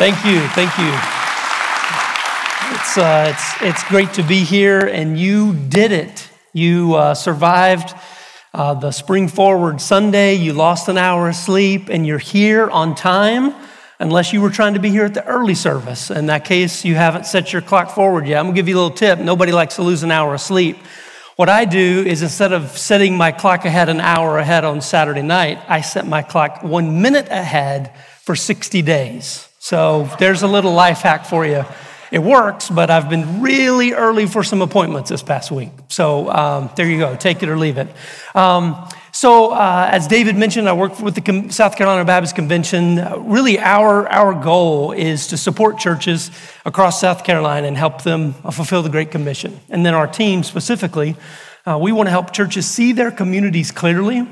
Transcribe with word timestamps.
Thank 0.00 0.24
you. 0.24 0.40
Thank 0.54 0.78
you. 0.78 0.90
It's, 2.74 2.96
uh, 2.96 3.34
it's, 3.34 3.62
it's 3.62 3.84
great 3.90 4.14
to 4.14 4.22
be 4.22 4.44
here, 4.44 4.80
and 4.80 5.20
you 5.20 5.52
did 5.52 5.92
it. 5.92 6.26
You 6.54 6.94
uh, 6.94 7.12
survived 7.12 7.94
uh, 8.54 8.72
the 8.72 8.92
Spring 8.92 9.28
Forward 9.28 9.78
Sunday. 9.78 10.36
You 10.36 10.54
lost 10.54 10.88
an 10.88 10.96
hour 10.96 11.28
of 11.28 11.36
sleep, 11.36 11.90
and 11.90 12.06
you're 12.06 12.16
here 12.16 12.70
on 12.70 12.94
time, 12.94 13.54
unless 13.98 14.32
you 14.32 14.40
were 14.40 14.48
trying 14.48 14.72
to 14.72 14.80
be 14.80 14.88
here 14.88 15.04
at 15.04 15.12
the 15.12 15.26
early 15.26 15.54
service. 15.54 16.10
In 16.10 16.24
that 16.28 16.46
case, 16.46 16.82
you 16.82 16.94
haven't 16.94 17.26
set 17.26 17.52
your 17.52 17.60
clock 17.60 17.90
forward 17.90 18.26
yet. 18.26 18.38
I'm 18.38 18.46
gonna 18.46 18.56
give 18.56 18.68
you 18.70 18.76
a 18.76 18.80
little 18.80 18.96
tip. 18.96 19.18
Nobody 19.18 19.52
likes 19.52 19.76
to 19.76 19.82
lose 19.82 20.02
an 20.02 20.10
hour 20.10 20.32
of 20.32 20.40
sleep. 20.40 20.78
What 21.36 21.50
I 21.50 21.66
do 21.66 22.04
is 22.06 22.22
instead 22.22 22.54
of 22.54 22.78
setting 22.78 23.18
my 23.18 23.32
clock 23.32 23.66
ahead 23.66 23.90
an 23.90 24.00
hour 24.00 24.38
ahead 24.38 24.64
on 24.64 24.80
Saturday 24.80 25.20
night, 25.20 25.58
I 25.68 25.82
set 25.82 26.06
my 26.06 26.22
clock 26.22 26.62
one 26.62 27.02
minute 27.02 27.28
ahead 27.28 27.94
for 28.22 28.34
60 28.34 28.80
days. 28.80 29.49
So 29.62 30.08
there's 30.18 30.42
a 30.42 30.48
little 30.48 30.72
life 30.72 31.02
hack 31.02 31.26
for 31.26 31.44
you. 31.44 31.66
It 32.10 32.20
works, 32.20 32.70
but 32.70 32.90
I've 32.90 33.10
been 33.10 33.42
really 33.42 33.92
early 33.92 34.26
for 34.26 34.42
some 34.42 34.62
appointments 34.62 35.10
this 35.10 35.22
past 35.22 35.50
week. 35.50 35.68
So 35.88 36.30
um, 36.30 36.70
there 36.76 36.88
you 36.88 36.98
go, 36.98 37.14
take 37.14 37.42
it 37.42 37.48
or 37.50 37.58
leave 37.58 37.76
it. 37.76 37.88
Um, 38.34 38.88
so, 39.12 39.50
uh, 39.50 39.88
as 39.92 40.06
David 40.06 40.36
mentioned, 40.36 40.66
I 40.66 40.72
work 40.72 40.98
with 40.98 41.14
the 41.14 41.50
South 41.50 41.76
Carolina 41.76 42.06
Baptist 42.06 42.34
Convention. 42.36 43.00
Uh, 43.00 43.18
really, 43.18 43.58
our, 43.58 44.08
our 44.08 44.32
goal 44.32 44.92
is 44.92 45.26
to 45.26 45.36
support 45.36 45.78
churches 45.78 46.30
across 46.64 47.00
South 47.00 47.22
Carolina 47.22 47.66
and 47.68 47.76
help 47.76 48.02
them 48.02 48.32
fulfill 48.32 48.82
the 48.82 48.88
Great 48.88 49.10
Commission. 49.10 49.60
And 49.68 49.84
then, 49.84 49.92
our 49.92 50.06
team 50.06 50.42
specifically, 50.42 51.16
uh, 51.66 51.78
we 51.78 51.92
want 51.92 52.06
to 52.06 52.10
help 52.12 52.32
churches 52.32 52.66
see 52.66 52.92
their 52.92 53.10
communities 53.10 53.72
clearly 53.72 54.26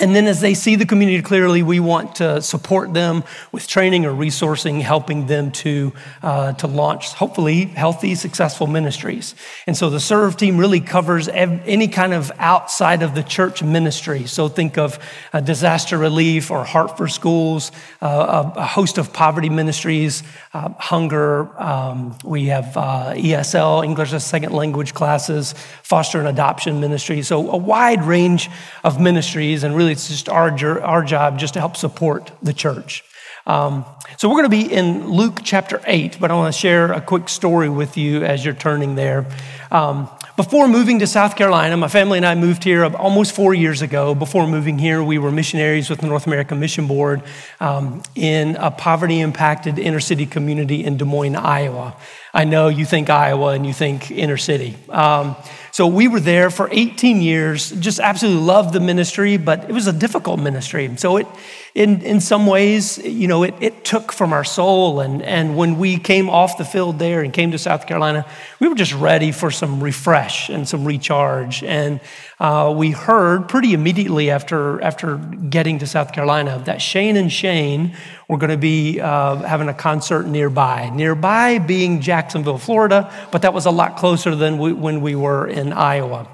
and 0.00 0.16
then, 0.16 0.26
as 0.26 0.40
they 0.40 0.54
see 0.54 0.74
the 0.74 0.86
community 0.86 1.22
clearly, 1.22 1.62
we 1.62 1.78
want 1.78 2.16
to 2.16 2.42
support 2.42 2.92
them 2.94 3.22
with 3.52 3.68
training 3.68 4.04
or 4.04 4.10
resourcing, 4.10 4.80
helping 4.80 5.26
them 5.28 5.52
to, 5.52 5.92
uh, 6.20 6.52
to 6.54 6.66
launch, 6.66 7.12
hopefully, 7.12 7.66
healthy, 7.66 8.16
successful 8.16 8.66
ministries. 8.66 9.36
And 9.68 9.76
so 9.76 9.90
the 9.90 10.00
Serve 10.00 10.36
team 10.36 10.58
really 10.58 10.80
covers 10.80 11.28
ev- 11.28 11.62
any 11.64 11.86
kind 11.86 12.12
of 12.12 12.32
outside 12.40 13.04
of 13.04 13.14
the 13.14 13.22
church 13.22 13.62
ministry. 13.62 14.26
So 14.26 14.48
think 14.48 14.78
of 14.78 14.98
disaster 15.44 15.96
relief 15.96 16.50
or 16.50 16.64
Heart 16.64 16.96
for 16.96 17.06
Schools, 17.06 17.70
uh, 18.02 18.52
a, 18.56 18.58
a, 18.58 18.66
host 18.66 18.98
of 18.98 19.12
poverty 19.12 19.48
ministries, 19.48 20.24
uh, 20.54 20.70
hunger. 20.70 21.56
Um, 21.62 22.18
we 22.24 22.46
have 22.46 22.76
uh, 22.76 23.12
ESL, 23.14 23.84
English 23.84 24.12
as 24.12 24.26
Second 24.26 24.54
Language 24.54 24.92
classes, 24.92 25.54
foster 25.84 26.18
and 26.18 26.26
adoption 26.26 26.80
ministries. 26.80 27.28
So 27.28 27.48
a 27.50 27.56
wide 27.56 28.02
range 28.02 28.50
of 28.82 29.00
ministries 29.00 29.62
and 29.62 29.76
really 29.76 29.83
really 29.84 29.92
it's 29.92 30.08
just 30.08 30.30
our, 30.30 30.80
our 30.80 31.04
job 31.04 31.38
just 31.38 31.54
to 31.54 31.60
help 31.60 31.76
support 31.76 32.32
the 32.42 32.52
church. 32.52 33.04
Um, 33.46 33.84
so 34.16 34.28
we're 34.28 34.42
going 34.42 34.50
to 34.50 34.66
be 34.66 34.72
in 34.72 35.08
Luke 35.10 35.40
chapter 35.44 35.82
8, 35.86 36.16
but 36.18 36.30
I 36.30 36.34
want 36.34 36.54
to 36.54 36.58
share 36.58 36.92
a 36.92 37.00
quick 37.02 37.28
story 37.28 37.68
with 37.68 37.98
you 37.98 38.24
as 38.24 38.42
you're 38.42 38.54
turning 38.54 38.94
there. 38.94 39.26
Um, 39.70 40.08
before 40.36 40.66
moving 40.66 41.00
to 41.00 41.06
South 41.06 41.36
Carolina, 41.36 41.76
my 41.76 41.88
family 41.88 42.16
and 42.16 42.24
I 42.24 42.34
moved 42.34 42.64
here 42.64 42.84
almost 42.96 43.36
four 43.36 43.52
years 43.52 43.82
ago. 43.82 44.14
Before 44.14 44.46
moving 44.46 44.78
here, 44.78 45.04
we 45.04 45.18
were 45.18 45.30
missionaries 45.30 45.90
with 45.90 46.00
the 46.00 46.06
North 46.06 46.26
American 46.26 46.58
Mission 46.58 46.86
Board 46.86 47.22
um, 47.60 48.02
in 48.14 48.56
a 48.56 48.70
poverty 48.70 49.20
impacted 49.20 49.78
inner 49.78 50.00
city 50.00 50.24
community 50.24 50.82
in 50.82 50.96
Des 50.96 51.04
Moines, 51.04 51.36
Iowa. 51.36 51.94
I 52.32 52.44
know 52.44 52.68
you 52.68 52.86
think 52.86 53.10
Iowa 53.10 53.52
and 53.52 53.66
you 53.66 53.74
think 53.74 54.10
inner 54.10 54.38
city. 54.38 54.76
Um, 54.88 55.36
so 55.74 55.88
we 55.88 56.06
were 56.06 56.20
there 56.20 56.50
for 56.50 56.68
18 56.70 57.20
years, 57.20 57.72
just 57.72 57.98
absolutely 57.98 58.44
loved 58.44 58.72
the 58.72 58.78
ministry, 58.78 59.36
but 59.38 59.68
it 59.68 59.72
was 59.72 59.88
a 59.88 59.92
difficult 59.92 60.38
ministry. 60.38 60.88
So 60.98 61.16
it, 61.16 61.26
in, 61.74 62.02
in 62.02 62.20
some 62.20 62.46
ways, 62.46 62.98
you 62.98 63.26
know, 63.26 63.42
it, 63.42 63.54
it 63.60 63.84
took 63.84 64.12
from 64.12 64.32
our 64.32 64.44
soul. 64.44 65.00
And, 65.00 65.20
and 65.22 65.56
when 65.56 65.76
we 65.76 65.98
came 65.98 66.30
off 66.30 66.56
the 66.56 66.64
field 66.64 67.00
there 67.00 67.20
and 67.20 67.32
came 67.32 67.50
to 67.50 67.58
South 67.58 67.88
Carolina, 67.88 68.24
we 68.60 68.68
were 68.68 68.76
just 68.76 68.94
ready 68.94 69.32
for 69.32 69.50
some 69.50 69.82
refresh 69.82 70.50
and 70.50 70.68
some 70.68 70.84
recharge. 70.84 71.64
And 71.64 72.00
uh, 72.38 72.72
we 72.76 72.92
heard 72.92 73.48
pretty 73.48 73.74
immediately 73.74 74.30
after, 74.30 74.80
after 74.82 75.16
getting 75.16 75.80
to 75.80 75.86
South 75.88 76.12
Carolina 76.12 76.62
that 76.66 76.80
Shane 76.80 77.16
and 77.16 77.32
Shane 77.32 77.96
were 78.28 78.38
going 78.38 78.50
to 78.50 78.56
be 78.56 79.00
uh, 79.00 79.36
having 79.38 79.68
a 79.68 79.74
concert 79.74 80.28
nearby. 80.28 80.90
Nearby 80.90 81.58
being 81.58 82.00
Jacksonville, 82.00 82.58
Florida, 82.58 83.12
but 83.32 83.42
that 83.42 83.52
was 83.52 83.66
a 83.66 83.72
lot 83.72 83.96
closer 83.96 84.36
than 84.36 84.58
we, 84.58 84.72
when 84.72 85.00
we 85.00 85.16
were 85.16 85.48
in 85.48 85.72
Iowa. 85.72 86.28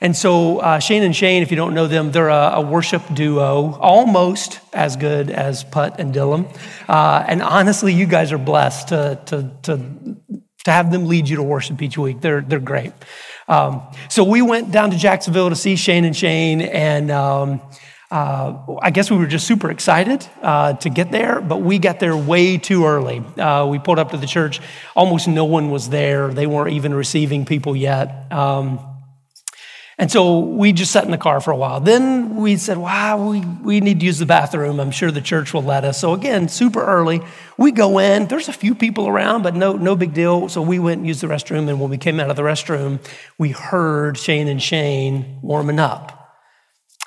And 0.00 0.16
so, 0.16 0.58
uh, 0.58 0.78
Shane 0.78 1.02
and 1.02 1.14
Shane, 1.14 1.42
if 1.42 1.50
you 1.50 1.56
don't 1.56 1.74
know 1.74 1.86
them, 1.86 2.12
they're 2.12 2.28
a, 2.28 2.52
a 2.54 2.60
worship 2.60 3.02
duo, 3.14 3.74
almost 3.80 4.60
as 4.72 4.96
good 4.96 5.30
as 5.30 5.64
Putt 5.64 5.98
and 5.98 6.14
Dylan. 6.14 6.54
Uh, 6.88 7.24
and 7.26 7.42
honestly, 7.42 7.92
you 7.92 8.06
guys 8.06 8.32
are 8.32 8.38
blessed 8.38 8.88
to, 8.88 9.20
to, 9.26 9.50
to, 9.62 10.16
to 10.64 10.70
have 10.70 10.90
them 10.90 11.06
lead 11.06 11.28
you 11.28 11.36
to 11.36 11.42
worship 11.42 11.80
each 11.80 11.96
week. 11.96 12.20
They're, 12.20 12.42
they're 12.42 12.60
great. 12.60 12.92
Um, 13.48 13.82
so 14.08 14.24
we 14.24 14.42
went 14.42 14.72
down 14.72 14.90
to 14.90 14.96
Jacksonville 14.96 15.50
to 15.50 15.56
see 15.56 15.76
Shane 15.76 16.04
and 16.04 16.16
Shane, 16.16 16.60
and 16.60 17.10
um, 17.10 17.60
uh, 18.10 18.58
I 18.82 18.90
guess 18.90 19.10
we 19.10 19.16
were 19.16 19.26
just 19.26 19.46
super 19.46 19.70
excited 19.70 20.26
uh, 20.42 20.74
to 20.74 20.90
get 20.90 21.10
there, 21.10 21.40
but 21.40 21.58
we 21.58 21.78
got 21.78 22.00
there 22.00 22.16
way 22.16 22.58
too 22.58 22.86
early. 22.86 23.18
Uh, 23.36 23.66
we 23.66 23.78
pulled 23.78 23.98
up 23.98 24.10
to 24.10 24.16
the 24.16 24.26
church, 24.26 24.60
almost 24.94 25.26
no 25.26 25.44
one 25.44 25.70
was 25.70 25.88
there. 25.88 26.28
They 26.28 26.46
weren't 26.46 26.72
even 26.72 26.94
receiving 26.94 27.44
people 27.44 27.74
yet. 27.76 28.30
Um, 28.32 28.95
and 29.98 30.12
so 30.12 30.40
we 30.40 30.72
just 30.72 30.92
sat 30.92 31.04
in 31.06 31.10
the 31.10 31.16
car 31.16 31.40
for 31.40 31.52
a 31.52 31.56
while. 31.56 31.80
Then 31.80 32.36
we 32.36 32.58
said, 32.58 32.76
wow, 32.76 33.30
we, 33.30 33.40
we 33.40 33.80
need 33.80 34.00
to 34.00 34.06
use 34.06 34.18
the 34.18 34.26
bathroom. 34.26 34.78
I'm 34.78 34.90
sure 34.90 35.10
the 35.10 35.22
church 35.22 35.54
will 35.54 35.62
let 35.62 35.84
us. 35.84 35.98
So 35.98 36.12
again, 36.12 36.48
super 36.48 36.84
early. 36.84 37.22
We 37.56 37.72
go 37.72 37.98
in. 37.98 38.26
There's 38.26 38.48
a 38.48 38.52
few 38.52 38.74
people 38.74 39.08
around, 39.08 39.42
but 39.42 39.54
no, 39.54 39.72
no 39.72 39.96
big 39.96 40.12
deal. 40.12 40.50
So 40.50 40.60
we 40.60 40.78
went 40.78 40.98
and 40.98 41.06
used 41.06 41.22
the 41.22 41.28
restroom. 41.28 41.66
And 41.70 41.80
when 41.80 41.88
we 41.88 41.96
came 41.96 42.20
out 42.20 42.28
of 42.28 42.36
the 42.36 42.42
restroom, 42.42 43.00
we 43.38 43.50
heard 43.50 44.18
Shane 44.18 44.48
and 44.48 44.62
Shane 44.62 45.38
warming 45.40 45.80
up. 45.80 46.12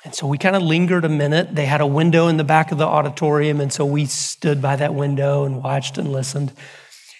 And 0.04 0.12
so 0.12 0.26
we 0.26 0.36
kind 0.36 0.56
of 0.56 0.62
lingered 0.62 1.04
a 1.04 1.08
minute. 1.08 1.54
They 1.54 1.66
had 1.66 1.80
a 1.80 1.86
window 1.86 2.26
in 2.26 2.38
the 2.38 2.44
back 2.44 2.72
of 2.72 2.78
the 2.78 2.86
auditorium. 2.86 3.60
And 3.60 3.72
so 3.72 3.84
we 3.84 4.06
stood 4.06 4.60
by 4.60 4.74
that 4.76 4.94
window 4.94 5.44
and 5.44 5.62
watched 5.62 5.96
and 5.96 6.10
listened. 6.10 6.52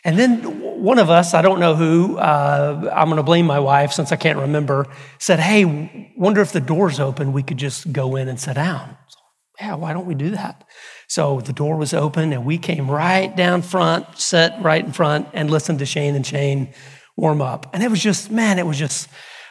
And 0.04 0.18
then 0.18 0.82
one 0.82 0.98
of 0.98 1.10
us, 1.10 1.34
I 1.34 1.42
don't 1.42 1.60
know 1.60 1.74
who, 1.74 2.16
uh, 2.16 2.90
I'm 2.94 3.08
going 3.08 3.18
to 3.18 3.22
blame 3.22 3.46
my 3.46 3.58
wife 3.58 3.92
since 3.92 4.12
I 4.12 4.16
can't 4.16 4.38
remember, 4.38 4.86
said, 5.18 5.40
Hey, 5.40 6.12
wonder 6.16 6.40
if 6.40 6.52
the 6.52 6.60
door's 6.60 6.98
open, 6.98 7.32
we 7.32 7.42
could 7.42 7.58
just 7.58 7.92
go 7.92 8.16
in 8.16 8.28
and 8.28 8.40
sit 8.40 8.54
down. 8.54 8.96
So, 9.08 9.18
yeah, 9.60 9.74
why 9.74 9.92
don't 9.92 10.06
we 10.06 10.14
do 10.14 10.30
that? 10.30 10.64
So 11.08 11.40
the 11.40 11.52
door 11.52 11.76
was 11.76 11.92
open 11.92 12.32
and 12.32 12.46
we 12.46 12.56
came 12.56 12.90
right 12.90 13.34
down 13.34 13.62
front, 13.62 14.18
sat 14.18 14.62
right 14.62 14.84
in 14.84 14.92
front, 14.92 15.28
and 15.34 15.50
listened 15.50 15.80
to 15.80 15.86
Shane 15.86 16.14
and 16.14 16.26
Shane 16.26 16.72
warm 17.16 17.42
up. 17.42 17.68
And 17.74 17.82
it 17.82 17.90
was 17.90 18.02
just, 18.02 18.30
man, 18.30 18.58
it 18.58 18.66
was 18.66 18.78
just 18.78 19.08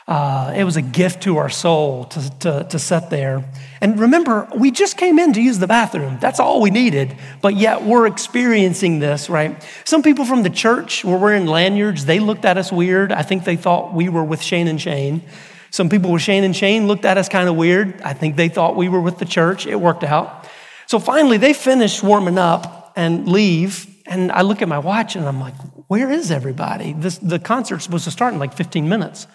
uh, 0.10 0.52
it 0.56 0.64
was 0.64 0.76
a 0.76 0.82
gift 0.82 1.22
to 1.22 1.38
our 1.38 1.50
soul 1.50 2.06
to, 2.06 2.40
to, 2.40 2.64
to 2.68 2.80
sit 2.80 3.12
there. 3.12 3.46
And 3.80 4.00
remember, 4.00 4.48
we 4.58 4.72
just 4.72 4.98
came 4.98 5.20
in 5.20 5.34
to 5.34 5.42
use 5.42 5.60
the 5.60 5.68
bathroom. 5.68 6.18
That's 6.20 6.40
all 6.40 6.62
we 6.62 6.72
needed. 6.72 7.16
But 7.44 7.56
yet 7.56 7.84
we're 7.84 8.08
experiencing 8.08 8.98
this, 8.98 9.30
right? 9.30 9.64
Some 9.86 10.02
people 10.02 10.26
from 10.26 10.42
the 10.42 10.50
church 10.50 11.06
were 11.06 11.20
wearing 11.20 11.46
lanyards. 11.46 12.06
They 12.06 12.20
looked 12.20 12.44
at 12.44 12.58
us 12.58 12.72
weird. 12.72 13.12
I 13.12 13.22
think 13.22 13.44
they 13.44 13.56
thought 13.56 13.94
we 13.94 14.10
were 14.10 14.24
with 14.24 14.42
Shane 14.42 14.68
and 14.68 14.82
Shane. 14.82 15.22
Some 15.70 15.90
people 15.90 16.12
with 16.12 16.24
Shane 16.24 16.44
and 16.44 16.56
Shane 16.56 16.88
looked 16.88 17.06
at 17.06 17.20
us 17.20 17.30
kind 17.30 17.48
of 17.48 17.56
weird. 17.56 18.02
I 18.02 18.14
think 18.14 18.36
they 18.36 18.50
thought 18.50 18.76
we 18.76 18.90
were 18.90 19.02
with 19.02 19.20
the 19.20 19.26
church. 19.26 19.68
It 19.68 19.80
worked 19.80 20.04
out. 20.04 20.50
So 20.88 20.98
finally, 20.98 21.38
they 21.38 21.54
finish 21.54 22.02
warming 22.02 22.40
up 22.40 22.94
and 22.96 23.28
leave. 23.28 23.86
And 24.08 24.32
I 24.32 24.42
look 24.42 24.64
at 24.64 24.68
my 24.68 24.80
watch 24.80 25.16
and 25.16 25.28
I'm 25.28 25.40
like, 25.40 25.54
where 25.86 26.10
is 26.10 26.32
everybody? 26.32 26.94
This, 26.94 27.20
the 27.20 27.38
concert's 27.38 27.84
supposed 27.84 28.06
to 28.06 28.12
start 28.12 28.34
in 28.34 28.40
like 28.40 28.56
15 28.56 28.90
minutes 28.90 29.28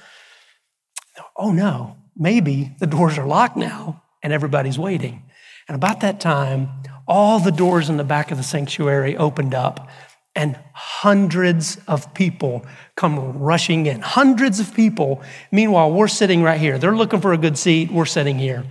oh 1.37 1.53
no, 1.53 1.97
maybe 2.17 2.75
the 2.79 2.87
doors 2.87 3.19
are 3.19 3.27
locked 3.27 3.57
now 3.57 4.03
and 4.23 4.33
everybody's 4.33 4.79
waiting. 4.79 5.23
And 5.69 5.75
about 5.75 6.01
that 6.01 6.21
time, 6.21 6.69
all 7.07 7.39
the 7.39 7.53
doors 7.53 7.89
in 7.89 7.97
the 7.97 8.05
back 8.05 8.31
of 8.31 8.39
the 8.39 8.45
sanctuary 8.45 9.17
opened 9.17 9.55
up 9.55 9.89
and 10.37 10.59
hundreds 10.73 11.79
of 11.87 12.13
people 12.13 12.67
come 12.97 13.39
rushing 13.39 13.87
in. 13.87 14.01
Hundreds 14.01 14.59
of 14.59 14.75
people. 14.75 15.23
Meanwhile, 15.53 15.93
we're 15.93 16.09
sitting 16.09 16.43
right 16.43 16.61
here. 16.61 16.79
They're 16.79 16.97
looking 16.97 17.21
for 17.21 17.33
a 17.33 17.39
good 17.39 17.57
seat. 17.57 17.91
We're 17.93 18.05
sitting 18.05 18.39
here. 18.39 18.65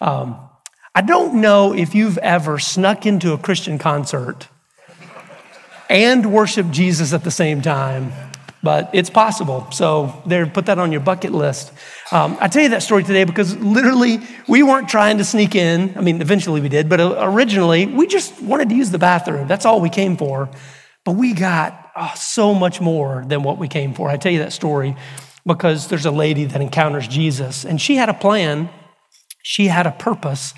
Um, 0.00 0.38
I 0.94 1.02
don't 1.02 1.40
know 1.40 1.74
if 1.74 1.94
you've 1.94 2.18
ever 2.18 2.58
snuck 2.58 3.06
into 3.06 3.32
a 3.32 3.38
Christian 3.38 3.78
concert 3.78 4.48
and 5.88 6.32
worshiped 6.32 6.70
Jesus 6.70 7.12
at 7.12 7.22
the 7.22 7.30
same 7.30 7.60
time 7.60 8.12
but 8.62 8.90
it's 8.92 9.08
possible. 9.08 9.66
So 9.72 10.22
there, 10.26 10.46
put 10.46 10.66
that 10.66 10.78
on 10.78 10.92
your 10.92 11.00
bucket 11.00 11.32
list. 11.32 11.72
Um, 12.12 12.36
I 12.40 12.48
tell 12.48 12.62
you 12.62 12.70
that 12.70 12.82
story 12.82 13.04
today 13.04 13.24
because 13.24 13.56
literally 13.56 14.20
we 14.48 14.62
weren't 14.62 14.88
trying 14.88 15.18
to 15.18 15.24
sneak 15.24 15.54
in. 15.54 15.96
I 15.96 16.00
mean, 16.02 16.20
eventually 16.20 16.60
we 16.60 16.68
did, 16.68 16.88
but 16.88 17.00
uh, 17.00 17.16
originally 17.20 17.86
we 17.86 18.06
just 18.06 18.40
wanted 18.42 18.68
to 18.68 18.74
use 18.74 18.90
the 18.90 18.98
bathroom. 18.98 19.48
That's 19.48 19.64
all 19.64 19.80
we 19.80 19.88
came 19.88 20.16
for. 20.16 20.50
But 21.04 21.12
we 21.12 21.32
got 21.32 21.90
oh, 21.96 22.12
so 22.16 22.54
much 22.54 22.80
more 22.80 23.24
than 23.26 23.42
what 23.42 23.56
we 23.56 23.68
came 23.68 23.94
for. 23.94 24.10
I 24.10 24.18
tell 24.18 24.32
you 24.32 24.40
that 24.40 24.52
story 24.52 24.94
because 25.46 25.88
there's 25.88 26.06
a 26.06 26.10
lady 26.10 26.44
that 26.44 26.60
encounters 26.60 27.08
Jesus 27.08 27.64
and 27.64 27.80
she 27.80 27.96
had 27.96 28.10
a 28.10 28.14
plan. 28.14 28.68
She 29.42 29.68
had 29.68 29.86
a 29.86 29.92
purpose. 29.92 30.52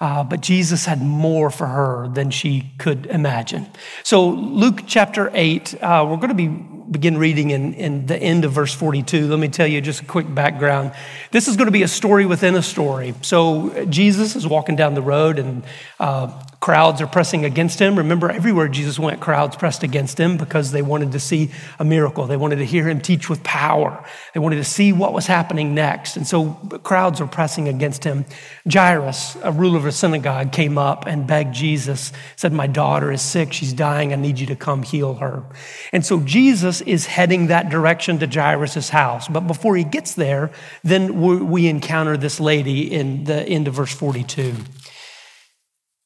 Uh, 0.00 0.22
but 0.22 0.40
Jesus 0.40 0.84
had 0.84 1.02
more 1.02 1.50
for 1.50 1.66
her 1.66 2.06
than 2.06 2.30
she 2.30 2.72
could 2.78 3.06
imagine. 3.06 3.66
So, 4.04 4.28
Luke 4.28 4.82
chapter 4.86 5.28
8, 5.34 5.74
uh, 5.82 6.06
we're 6.08 6.18
going 6.18 6.28
to 6.28 6.34
be 6.34 6.77
begin 6.90 7.18
reading 7.18 7.50
in, 7.50 7.74
in 7.74 8.06
the 8.06 8.16
end 8.16 8.44
of 8.44 8.52
verse 8.52 8.74
42. 8.74 9.28
Let 9.28 9.38
me 9.38 9.48
tell 9.48 9.66
you 9.66 9.80
just 9.80 10.02
a 10.02 10.04
quick 10.04 10.32
background. 10.32 10.92
This 11.30 11.48
is 11.48 11.56
going 11.56 11.66
to 11.66 11.72
be 11.72 11.82
a 11.82 11.88
story 11.88 12.26
within 12.26 12.54
a 12.54 12.62
story. 12.62 13.14
So, 13.22 13.86
Jesus 13.86 14.36
is 14.36 14.46
walking 14.46 14.76
down 14.76 14.94
the 14.94 15.02
road, 15.02 15.38
and 15.38 15.62
uh, 16.00 16.42
Crowds 16.60 17.00
are 17.00 17.06
pressing 17.06 17.44
against 17.44 17.78
him. 17.78 17.96
Remember, 17.96 18.28
everywhere 18.28 18.66
Jesus 18.66 18.98
went, 18.98 19.20
crowds 19.20 19.54
pressed 19.54 19.84
against 19.84 20.18
him 20.18 20.36
because 20.36 20.72
they 20.72 20.82
wanted 20.82 21.12
to 21.12 21.20
see 21.20 21.52
a 21.78 21.84
miracle. 21.84 22.26
They 22.26 22.36
wanted 22.36 22.56
to 22.56 22.64
hear 22.64 22.88
him 22.88 23.00
teach 23.00 23.30
with 23.30 23.44
power. 23.44 24.04
They 24.34 24.40
wanted 24.40 24.56
to 24.56 24.64
see 24.64 24.92
what 24.92 25.12
was 25.12 25.28
happening 25.28 25.72
next. 25.72 26.16
And 26.16 26.26
so 26.26 26.54
crowds 26.82 27.20
were 27.20 27.28
pressing 27.28 27.68
against 27.68 28.02
him. 28.02 28.24
Jairus, 28.70 29.36
a 29.44 29.52
ruler 29.52 29.78
of 29.78 29.86
a 29.86 29.92
synagogue, 29.92 30.50
came 30.50 30.78
up 30.78 31.06
and 31.06 31.28
begged 31.28 31.54
Jesus, 31.54 32.12
said, 32.34 32.52
My 32.52 32.66
daughter 32.66 33.12
is 33.12 33.22
sick. 33.22 33.52
She's 33.52 33.72
dying. 33.72 34.12
I 34.12 34.16
need 34.16 34.40
you 34.40 34.46
to 34.46 34.56
come 34.56 34.82
heal 34.82 35.14
her. 35.14 35.44
And 35.92 36.04
so 36.04 36.18
Jesus 36.18 36.80
is 36.80 37.06
heading 37.06 37.46
that 37.46 37.70
direction 37.70 38.18
to 38.18 38.26
Jairus' 38.26 38.88
house. 38.88 39.28
But 39.28 39.46
before 39.46 39.76
he 39.76 39.84
gets 39.84 40.14
there, 40.14 40.50
then 40.82 41.20
we 41.48 41.68
encounter 41.68 42.16
this 42.16 42.40
lady 42.40 42.92
in 42.92 43.24
the 43.24 43.44
end 43.44 43.68
of 43.68 43.74
verse 43.74 43.94
42. 43.94 44.56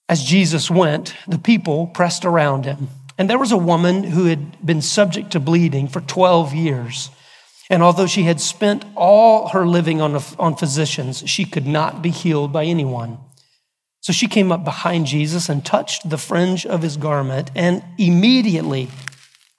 As 0.08 0.25
Jesus 0.25 0.70
went, 0.70 1.14
the 1.26 1.38
people 1.38 1.87
pressed 1.87 2.25
around 2.25 2.64
him. 2.64 2.88
And 3.19 3.28
there 3.28 3.38
was 3.38 3.52
a 3.52 3.56
woman 3.56 4.04
who 4.04 4.26
had 4.26 4.64
been 4.64 4.82
subject 4.82 5.32
to 5.32 5.40
bleeding 5.40 5.88
for 5.88 6.00
12 6.00 6.54
years. 6.54 7.10
And 7.70 7.82
although 7.82 8.06
she 8.06 8.25
had 8.25 8.40
spent 8.40 8.84
all 8.96 9.49
her 9.49 9.66
living 9.66 10.00
on, 10.00 10.20
on 10.38 10.56
physicians, 10.56 11.22
she 11.26 11.44
could 11.44 11.66
not 11.66 12.02
be 12.02 12.10
healed 12.10 12.52
by 12.52 12.64
anyone. 12.64 13.19
So 14.00 14.12
she 14.12 14.26
came 14.26 14.50
up 14.50 14.64
behind 14.64 15.06
Jesus 15.06 15.49
and 15.49 15.64
touched 15.64 16.10
the 16.10 16.19
fringe 16.19 16.66
of 16.66 16.82
his 16.82 16.96
garment, 16.96 17.50
and 17.55 17.84
immediately 17.98 18.88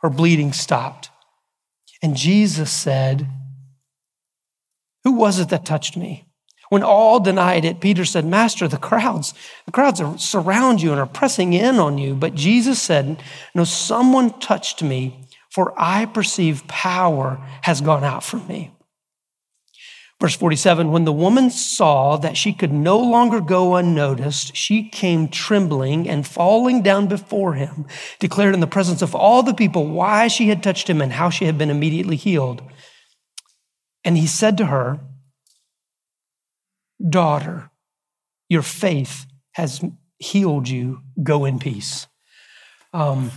her 0.02 0.10
bleeding 0.10 0.52
stopped. 0.52 1.10
And 2.02 2.18
Jesus 2.18 2.70
said, 2.70 3.26
Who 5.06 5.14
was 5.14 5.40
it 5.40 5.48
that 5.50 5.66
touched 5.66 5.96
me? 5.96 6.26
When 6.70 6.84
all 6.84 7.20
denied 7.20 7.66
it, 7.66 7.80
Peter 7.80 8.06
said, 8.06 8.26
Master, 8.26 8.68
the 8.68 8.78
crowds, 8.78 9.34
the 9.66 9.72
crowds 9.72 10.02
are, 10.02 10.18
surround 10.18 10.82
you 10.82 10.92
and 10.92 11.00
are 11.00 11.06
pressing 11.06 11.54
in 11.54 11.76
on 11.76 11.98
you. 11.98 12.16
But 12.16 12.36
Jesus 12.36 12.82
said, 12.82 13.22
No, 13.54 13.64
someone 13.64 14.40
touched 14.40 14.82
me, 14.82 15.28
for 15.52 15.74
I 15.78 16.06
perceive 16.06 16.68
power 16.68 17.40
has 17.62 17.82
gone 17.82 18.04
out 18.04 18.24
from 18.24 18.48
me. 18.48 18.72
Verse 20.24 20.38
47 20.38 20.90
When 20.90 21.04
the 21.04 21.12
woman 21.12 21.50
saw 21.50 22.16
that 22.16 22.38
she 22.38 22.54
could 22.54 22.72
no 22.72 22.98
longer 22.98 23.42
go 23.42 23.76
unnoticed, 23.76 24.56
she 24.56 24.88
came 24.88 25.28
trembling 25.28 26.10
and 26.10 26.26
falling 26.26 26.82
down 26.82 27.08
before 27.08 27.56
him, 27.56 27.86
declared 28.20 28.54
in 28.54 28.62
the 28.62 28.68
presence 28.68 29.02
of 29.02 29.14
all 29.14 29.44
the 29.44 29.54
people 29.54 29.86
why 29.86 30.30
she 30.30 30.48
had 30.48 30.64
touched 30.64 30.90
him 30.90 31.02
and 31.02 31.12
how 31.12 31.30
she 31.30 31.44
had 31.44 31.58
been 31.58 31.70
immediately 31.70 32.16
healed. 32.16 32.62
And 34.06 34.18
he 34.18 34.26
said 34.26 34.58
to 34.60 34.68
her, 34.68 35.02
Daughter, 37.08 37.70
your 38.50 38.62
faith 38.62 39.26
has 39.54 39.84
healed 40.18 40.70
you. 40.70 41.02
Go 41.22 41.46
in 41.46 41.60
peace. 41.60 42.08
Um, 42.94 43.32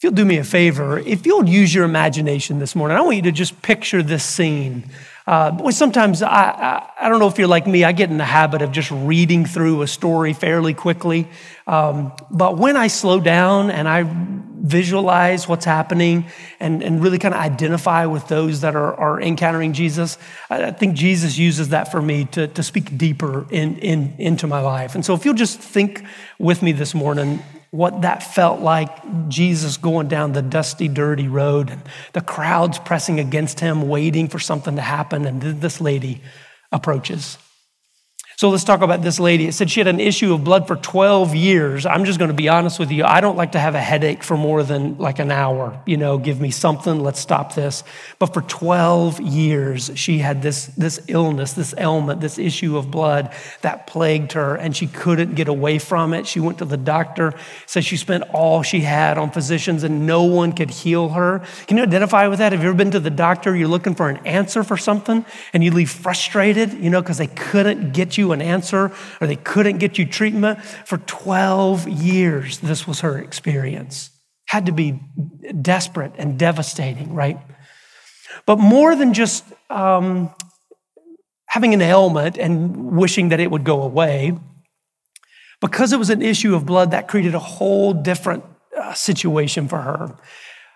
if 0.00 0.04
you'll 0.04 0.12
do 0.12 0.24
me 0.24 0.38
a 0.38 0.44
favor, 0.44 0.98
if 0.98 1.26
you'll 1.26 1.46
use 1.46 1.74
your 1.74 1.84
imagination 1.84 2.58
this 2.58 2.74
morning, 2.74 2.96
I 2.96 3.02
want 3.02 3.16
you 3.16 3.22
to 3.22 3.32
just 3.32 3.60
picture 3.60 4.02
this 4.02 4.24
scene. 4.24 4.84
Uh, 5.26 5.70
sometimes 5.70 6.22
I, 6.22 6.28
I, 6.28 6.90
I, 7.02 7.08
don't 7.10 7.18
know 7.20 7.28
if 7.28 7.38
you're 7.38 7.46
like 7.46 7.66
me, 7.66 7.84
I 7.84 7.92
get 7.92 8.08
in 8.08 8.16
the 8.16 8.24
habit 8.24 8.62
of 8.62 8.72
just 8.72 8.90
reading 8.90 9.44
through 9.44 9.82
a 9.82 9.86
story 9.86 10.32
fairly 10.32 10.72
quickly. 10.72 11.28
Um, 11.66 12.12
but 12.30 12.56
when 12.56 12.78
I 12.78 12.86
slow 12.86 13.20
down 13.20 13.70
and 13.70 13.86
I 13.86 14.04
visualize 14.60 15.48
what's 15.48 15.64
happening 15.64 16.26
and, 16.58 16.82
and 16.82 17.02
really 17.02 17.18
kind 17.18 17.34
of 17.34 17.40
identify 17.40 18.06
with 18.06 18.28
those 18.28 18.60
that 18.60 18.76
are, 18.76 18.94
are 18.94 19.20
encountering 19.20 19.72
Jesus, 19.72 20.18
I 20.50 20.70
think 20.70 20.94
Jesus 20.94 21.38
uses 21.38 21.70
that 21.70 21.90
for 21.90 22.02
me 22.02 22.26
to, 22.26 22.46
to 22.48 22.62
speak 22.62 22.96
deeper 22.96 23.46
in, 23.50 23.78
in, 23.78 24.14
into 24.18 24.46
my 24.46 24.60
life. 24.60 24.94
And 24.94 25.04
so 25.04 25.14
if 25.14 25.24
you'll 25.24 25.34
just 25.34 25.58
think 25.58 26.04
with 26.38 26.62
me 26.62 26.72
this 26.72 26.94
morning, 26.94 27.42
what 27.70 28.02
that 28.02 28.22
felt 28.22 28.60
like 28.60 29.28
Jesus 29.28 29.76
going 29.76 30.08
down 30.08 30.32
the 30.32 30.42
dusty, 30.42 30.88
dirty 30.88 31.28
road 31.28 31.70
and 31.70 31.82
the 32.12 32.20
crowds 32.20 32.78
pressing 32.78 33.20
against 33.20 33.60
him, 33.60 33.88
waiting 33.88 34.28
for 34.28 34.38
something 34.38 34.76
to 34.76 34.82
happen. 34.82 35.24
And 35.24 35.40
this 35.40 35.80
lady 35.80 36.20
approaches. 36.72 37.38
So 38.40 38.48
let's 38.48 38.64
talk 38.64 38.80
about 38.80 39.02
this 39.02 39.20
lady. 39.20 39.48
It 39.48 39.52
said 39.52 39.70
she 39.70 39.80
had 39.80 39.86
an 39.86 40.00
issue 40.00 40.32
of 40.32 40.44
blood 40.44 40.66
for 40.66 40.76
12 40.76 41.34
years. 41.34 41.84
I'm 41.84 42.06
just 42.06 42.18
going 42.18 42.30
to 42.30 42.34
be 42.34 42.48
honest 42.48 42.78
with 42.78 42.90
you. 42.90 43.04
I 43.04 43.20
don't 43.20 43.36
like 43.36 43.52
to 43.52 43.58
have 43.58 43.74
a 43.74 43.80
headache 43.82 44.24
for 44.24 44.34
more 44.34 44.62
than 44.62 44.96
like 44.96 45.18
an 45.18 45.30
hour. 45.30 45.78
You 45.84 45.98
know, 45.98 46.16
give 46.16 46.40
me 46.40 46.50
something, 46.50 47.00
let's 47.00 47.20
stop 47.20 47.54
this. 47.54 47.84
But 48.18 48.32
for 48.32 48.40
12 48.40 49.20
years, 49.20 49.90
she 49.94 50.20
had 50.20 50.40
this, 50.40 50.68
this 50.68 51.02
illness, 51.06 51.52
this 51.52 51.74
ailment, 51.76 52.22
this 52.22 52.38
issue 52.38 52.78
of 52.78 52.90
blood 52.90 53.30
that 53.60 53.86
plagued 53.86 54.32
her, 54.32 54.54
and 54.54 54.74
she 54.74 54.86
couldn't 54.86 55.34
get 55.34 55.48
away 55.48 55.78
from 55.78 56.14
it. 56.14 56.26
She 56.26 56.40
went 56.40 56.56
to 56.60 56.64
the 56.64 56.78
doctor, 56.78 57.34
said 57.66 57.84
she 57.84 57.98
spent 57.98 58.24
all 58.32 58.62
she 58.62 58.80
had 58.80 59.18
on 59.18 59.32
physicians, 59.32 59.82
and 59.82 60.06
no 60.06 60.22
one 60.22 60.54
could 60.54 60.70
heal 60.70 61.10
her. 61.10 61.42
Can 61.66 61.76
you 61.76 61.82
identify 61.82 62.26
with 62.26 62.38
that? 62.38 62.52
Have 62.52 62.62
you 62.62 62.70
ever 62.70 62.78
been 62.78 62.92
to 62.92 63.00
the 63.00 63.10
doctor? 63.10 63.54
You're 63.54 63.68
looking 63.68 63.94
for 63.94 64.08
an 64.08 64.26
answer 64.26 64.64
for 64.64 64.78
something, 64.78 65.26
and 65.52 65.62
you 65.62 65.72
leave 65.72 65.90
frustrated, 65.90 66.72
you 66.72 66.88
know, 66.88 67.02
because 67.02 67.18
they 67.18 67.26
couldn't 67.26 67.92
get 67.92 68.16
you 68.16 68.29
an 68.32 68.42
answer 68.42 68.92
or 69.20 69.26
they 69.26 69.36
couldn't 69.36 69.78
get 69.78 69.98
you 69.98 70.06
treatment. 70.06 70.62
For 70.64 70.98
12 70.98 71.88
years, 71.88 72.58
this 72.58 72.86
was 72.86 73.00
her 73.00 73.18
experience. 73.18 74.10
Had 74.46 74.66
to 74.66 74.72
be 74.72 75.00
desperate 75.60 76.12
and 76.18 76.38
devastating, 76.38 77.14
right? 77.14 77.38
But 78.46 78.58
more 78.58 78.96
than 78.96 79.14
just 79.14 79.44
um, 79.68 80.34
having 81.46 81.74
an 81.74 81.82
ailment 81.82 82.38
and 82.38 82.92
wishing 82.92 83.30
that 83.30 83.40
it 83.40 83.50
would 83.50 83.64
go 83.64 83.82
away, 83.82 84.38
because 85.60 85.92
it 85.92 85.98
was 85.98 86.10
an 86.10 86.22
issue 86.22 86.54
of 86.54 86.64
blood, 86.64 86.92
that 86.92 87.06
created 87.08 87.34
a 87.34 87.40
whole 87.40 87.92
different 87.92 88.44
uh, 88.76 88.94
situation 88.94 89.68
for 89.68 89.78
her. 89.78 90.16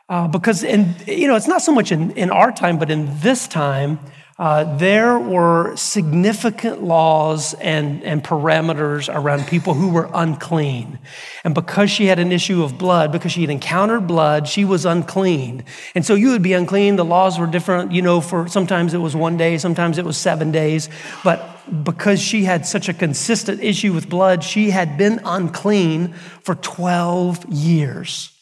Uh, 0.09 0.29
because, 0.29 0.63
in, 0.63 0.95
you 1.07 1.27
know, 1.27 1.35
it's 1.35 1.49
not 1.49 1.63
so 1.63 1.73
much 1.73 1.91
in, 1.91 2.11
in 2.13 2.31
our 2.31 2.53
time, 2.53 2.79
but 2.79 2.91
in 2.91 3.09
this 3.21 3.49
time, 3.49 3.99
uh, 4.37 4.77
there 4.79 5.17
were 5.17 5.77
significant 5.77 6.83
laws 6.83 7.55
and, 7.55 8.03
and 8.03 8.25
parameters 8.25 9.13
around 9.15 9.47
people 9.47 9.75
who 9.75 9.91
were 9.91 10.11
unclean. 10.13 10.99
And 11.45 11.55
because 11.55 11.89
she 11.89 12.07
had 12.07 12.19
an 12.19 12.33
issue 12.33 12.65
of 12.65 12.77
blood, 12.77 13.13
because 13.13 13.31
she 13.31 13.43
had 13.43 13.51
encountered 13.51 14.09
blood, 14.09 14.49
she 14.49 14.65
was 14.65 14.85
unclean. 14.85 15.65
And 15.95 16.05
so 16.05 16.17
you 16.17 16.31
would 16.31 16.43
be 16.43 16.53
unclean. 16.53 16.97
The 16.97 17.05
laws 17.05 17.39
were 17.39 17.47
different, 17.47 17.93
you 17.93 18.03
know, 18.03 18.21
for 18.21 18.49
sometimes 18.49 18.93
it 18.93 18.99
was 18.99 19.15
one 19.15 19.37
day, 19.37 19.57
sometimes 19.57 19.99
it 19.99 20.05
was 20.05 20.17
seven 20.17 20.51
days. 20.51 20.89
But 21.23 21.61
because 21.85 22.21
she 22.21 22.43
had 22.43 22.67
such 22.67 22.89
a 22.89 22.95
consistent 22.95 23.63
issue 23.63 23.93
with 23.93 24.09
blood, 24.09 24.43
she 24.43 24.71
had 24.71 24.99
been 24.99 25.21
unclean 25.25 26.13
for 26.43 26.57
12 26.57 27.47
years. 27.51 28.33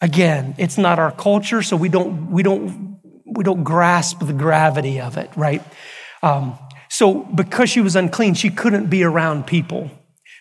Again, 0.00 0.54
it's 0.58 0.78
not 0.78 1.00
our 1.00 1.10
culture, 1.10 1.60
so 1.60 1.76
we 1.76 1.88
don't, 1.88 2.30
we 2.30 2.44
don't 2.44 2.94
we 3.24 3.44
don't 3.44 3.64
grasp 3.64 4.20
the 4.20 4.32
gravity 4.32 5.00
of 5.00 5.16
it, 5.16 5.30
right? 5.36 5.62
Um, 6.22 6.58
so 6.88 7.24
because 7.24 7.70
she 7.70 7.80
was 7.80 7.96
unclean, 7.96 8.34
she 8.34 8.50
couldn't 8.50 8.86
be 8.86 9.02
around 9.02 9.46
people. 9.46 9.90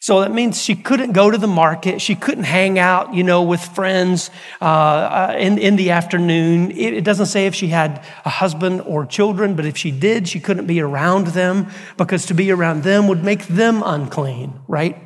So 0.04 0.20
that 0.20 0.34
means 0.34 0.62
she 0.62 0.76
couldn't 0.76 1.14
go 1.14 1.32
to 1.32 1.38
the 1.38 1.48
market. 1.48 2.02
She 2.02 2.14
couldn't 2.14 2.44
hang 2.44 2.78
out, 2.78 3.14
you 3.14 3.24
know, 3.24 3.42
with 3.42 3.62
friends 3.62 4.30
uh, 4.62 4.66
uh, 4.66 5.36
in, 5.40 5.58
in 5.58 5.78
the 5.78 5.92
afternoon. 5.92 6.72
It, 6.72 6.94
it 6.94 7.04
doesn't 7.06 7.28
say 7.28 7.46
if 7.46 7.56
she 7.56 7.70
had 7.70 8.04
a 8.26 8.30
husband 8.30 8.82
or 8.82 9.06
children, 9.06 9.56
but 9.56 9.66
if 9.66 9.78
she 9.78 9.92
did, 9.92 10.28
she 10.28 10.42
couldn't 10.42 10.66
be 10.66 10.82
around 10.82 11.28
them 11.28 11.68
because 11.96 12.26
to 12.26 12.34
be 12.34 12.52
around 12.52 12.84
them 12.84 13.08
would 13.08 13.24
make 13.24 13.48
them 13.48 13.82
unclean, 13.86 14.60
right? 14.68 14.98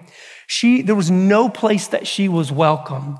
She, 0.47 0.81
there 0.81 0.95
was 0.95 1.11
no 1.11 1.47
place 1.47 1.87
that 1.89 2.07
she 2.07 2.27
was 2.27 2.51
welcome. 2.51 3.19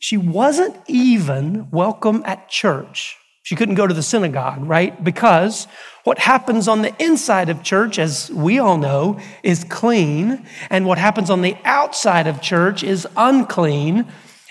She 0.00 0.16
wasn't 0.16 0.76
even 0.88 1.70
welcome 1.70 2.24
at 2.26 2.48
church. 2.48 3.16
She 3.42 3.56
couldn't 3.56 3.74
go 3.74 3.86
to 3.86 3.94
the 3.94 4.02
synagogue, 4.02 4.64
right? 4.64 5.02
Because 5.02 5.66
what 6.04 6.18
happens 6.18 6.68
on 6.68 6.82
the 6.82 6.94
inside 7.02 7.48
of 7.48 7.62
church, 7.62 7.98
as 7.98 8.30
we 8.30 8.58
all 8.58 8.78
know, 8.78 9.18
is 9.42 9.64
clean, 9.64 10.46
and 10.70 10.86
what 10.86 10.98
happens 10.98 11.28
on 11.28 11.42
the 11.42 11.56
outside 11.64 12.26
of 12.26 12.40
church 12.40 12.84
is 12.84 13.06
unclean. 13.16 14.06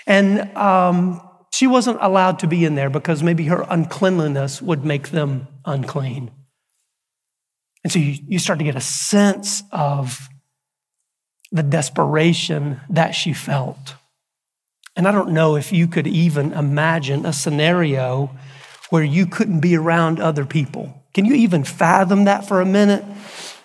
And 0.06 0.54
um, 0.56 1.20
she 1.52 1.66
wasn't 1.66 1.98
allowed 2.00 2.38
to 2.40 2.46
be 2.46 2.64
in 2.64 2.74
there 2.74 2.90
because 2.90 3.22
maybe 3.22 3.44
her 3.44 3.64
uncleanliness 3.68 4.60
would 4.60 4.84
make 4.84 5.08
them 5.08 5.48
unclean. 5.64 6.30
And 7.84 7.92
so 7.92 7.98
you, 7.98 8.16
you 8.28 8.38
start 8.38 8.58
to 8.58 8.64
get 8.64 8.76
a 8.76 8.80
sense 8.80 9.62
of 9.72 10.28
the 11.50 11.62
desperation 11.62 12.80
that 12.90 13.12
she 13.12 13.32
felt. 13.32 13.94
And 14.96 15.08
I 15.08 15.12
don't 15.12 15.32
know 15.32 15.56
if 15.56 15.72
you 15.72 15.86
could 15.86 16.06
even 16.06 16.52
imagine 16.52 17.24
a 17.24 17.32
scenario 17.32 18.30
where 18.92 19.02
you 19.02 19.24
couldn't 19.24 19.60
be 19.60 19.74
around 19.74 20.20
other 20.20 20.44
people. 20.44 21.02
Can 21.14 21.24
you 21.24 21.32
even 21.32 21.64
fathom 21.64 22.24
that 22.24 22.46
for 22.46 22.60
a 22.60 22.66
minute? 22.66 23.02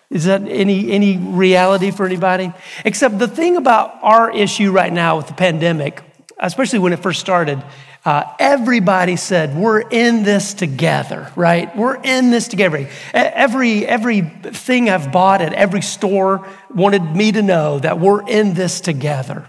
Is 0.09 0.23
that 0.23 0.43
any, 0.43 0.89
any 0.89 1.17
reality 1.17 1.91
for 1.91 2.05
anybody? 2.05 2.53
Except 2.85 3.19
the 3.19 3.27
thing 3.27 3.57
about 3.57 3.99
our 4.03 4.31
issue 4.31 4.71
right 4.71 4.91
now 4.91 5.17
with 5.17 5.27
the 5.27 5.33
pandemic, 5.33 6.01
especially 6.39 6.79
when 6.79 6.93
it 6.93 6.99
first 6.99 7.19
started, 7.19 7.61
uh, 8.05 8.23
everybody 8.39 9.17
said, 9.17 9.53
We're 9.53 9.81
in 9.81 10.23
this 10.23 10.53
together, 10.53 11.29
right? 11.35 11.75
We're 11.75 12.01
in 12.01 12.31
this 12.31 12.47
together. 12.47 12.87
Every, 13.13 13.85
everything 13.85 14.89
I've 14.89 15.11
bought 15.11 15.41
at 15.41 15.51
every 15.51 15.81
store 15.81 16.47
wanted 16.73 17.03
me 17.03 17.33
to 17.33 17.41
know 17.41 17.79
that 17.79 17.99
we're 17.99 18.25
in 18.29 18.53
this 18.53 18.79
together. 18.79 19.45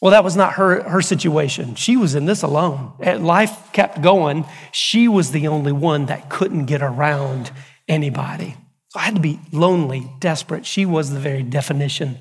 Well, 0.00 0.10
that 0.10 0.24
was 0.24 0.36
not 0.36 0.54
her, 0.54 0.82
her 0.82 1.00
situation. 1.00 1.74
She 1.74 1.96
was 1.96 2.14
in 2.14 2.26
this 2.26 2.42
alone. 2.42 2.92
Life 3.00 3.72
kept 3.72 4.02
going. 4.02 4.44
She 4.70 5.08
was 5.08 5.30
the 5.30 5.48
only 5.48 5.72
one 5.72 6.06
that 6.06 6.28
couldn't 6.28 6.66
get 6.66 6.82
around 6.82 7.50
anybody. 7.88 8.56
So 8.88 9.00
I 9.00 9.04
had 9.04 9.14
to 9.14 9.20
be 9.20 9.40
lonely, 9.52 10.10
desperate. 10.20 10.66
She 10.66 10.84
was 10.84 11.10
the 11.10 11.18
very 11.18 11.42
definition 11.42 12.18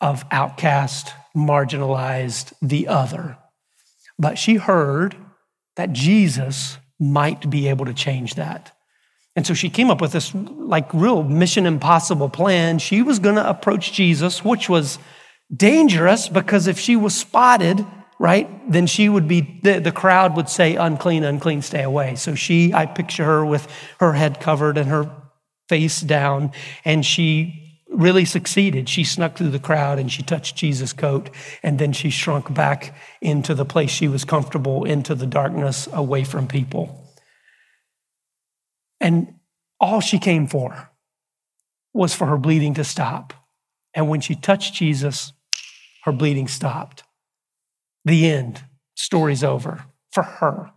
of 0.00 0.24
outcast, 0.30 1.12
marginalized, 1.36 2.52
the 2.62 2.86
other. 2.86 3.36
But 4.16 4.38
she 4.38 4.54
heard 4.54 5.16
that 5.74 5.92
Jesus 5.92 6.78
might 7.00 7.50
be 7.50 7.68
able 7.68 7.84
to 7.86 7.94
change 7.94 8.36
that. 8.36 8.76
And 9.34 9.46
so 9.46 9.54
she 9.54 9.70
came 9.70 9.90
up 9.90 10.00
with 10.00 10.12
this 10.12 10.34
like 10.34 10.92
real 10.94 11.22
mission 11.22 11.66
impossible 11.66 12.28
plan. 12.28 12.78
She 12.78 13.02
was 13.02 13.18
going 13.18 13.36
to 13.36 13.48
approach 13.48 13.92
Jesus, 13.92 14.44
which 14.44 14.68
was 14.68 14.98
dangerous 15.54 16.28
because 16.28 16.66
if 16.66 16.78
she 16.78 16.96
was 16.96 17.14
spotted, 17.14 17.84
right, 18.18 18.48
then 18.70 18.86
she 18.86 19.08
would 19.08 19.28
be, 19.28 19.60
the, 19.62 19.78
the 19.78 19.92
crowd 19.92 20.36
would 20.36 20.48
say, 20.48 20.76
unclean, 20.76 21.24
unclean, 21.24 21.62
stay 21.62 21.82
away. 21.82 22.14
So 22.16 22.34
she, 22.34 22.72
I 22.74 22.86
picture 22.86 23.24
her 23.24 23.44
with 23.44 23.66
her 24.00 24.12
head 24.12 24.40
covered 24.40 24.76
and 24.76 24.88
her 24.90 25.10
face 25.68 26.00
down, 26.00 26.52
and 26.84 27.04
she 27.04 27.64
really 27.90 28.24
succeeded. 28.24 28.88
She 28.88 29.04
snuck 29.04 29.36
through 29.36 29.50
the 29.50 29.58
crowd 29.58 29.98
and 29.98 30.10
she 30.10 30.22
touched 30.22 30.56
Jesus' 30.56 30.92
coat, 30.92 31.30
and 31.62 31.78
then 31.78 31.92
she 31.92 32.10
shrunk 32.10 32.52
back 32.52 32.94
into 33.20 33.54
the 33.54 33.64
place 33.64 33.90
she 33.90 34.08
was 34.08 34.24
comfortable, 34.24 34.84
into 34.84 35.14
the 35.14 35.26
darkness, 35.26 35.88
away 35.92 36.24
from 36.24 36.46
people. 36.46 37.04
And 39.00 39.34
all 39.80 40.00
she 40.00 40.18
came 40.18 40.46
for 40.46 40.90
was 41.94 42.14
for 42.14 42.26
her 42.26 42.36
bleeding 42.36 42.74
to 42.74 42.84
stop. 42.84 43.32
And 43.94 44.08
when 44.08 44.20
she 44.20 44.34
touched 44.34 44.74
Jesus, 44.74 45.32
her 46.08 46.12
bleeding 46.12 46.48
stopped. 46.48 47.04
The 48.04 48.26
end. 48.26 48.64
Story's 48.96 49.44
over 49.44 49.84
for 50.10 50.22
her. 50.22 50.70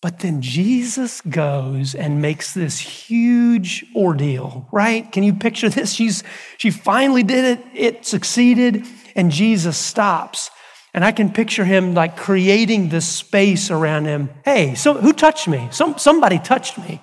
But 0.00 0.20
then 0.20 0.42
Jesus 0.42 1.20
goes 1.22 1.94
and 1.94 2.22
makes 2.22 2.54
this 2.54 2.78
huge 2.78 3.84
ordeal, 3.94 4.68
right? 4.72 5.10
Can 5.10 5.22
you 5.22 5.34
picture 5.34 5.68
this? 5.68 5.92
She's, 5.92 6.22
she 6.58 6.70
finally 6.70 7.22
did 7.22 7.58
it, 7.58 7.66
it 7.74 8.06
succeeded, 8.06 8.86
and 9.14 9.30
Jesus 9.30 9.76
stops. 9.76 10.50
And 10.94 11.04
I 11.04 11.12
can 11.12 11.32
picture 11.32 11.64
him 11.64 11.94
like 11.94 12.16
creating 12.16 12.88
this 12.88 13.06
space 13.06 13.70
around 13.70 14.04
him. 14.04 14.30
Hey, 14.44 14.74
so 14.74 14.94
who 14.94 15.12
touched 15.12 15.48
me? 15.48 15.68
Some, 15.70 15.98
somebody 15.98 16.38
touched 16.38 16.78
me. 16.78 17.00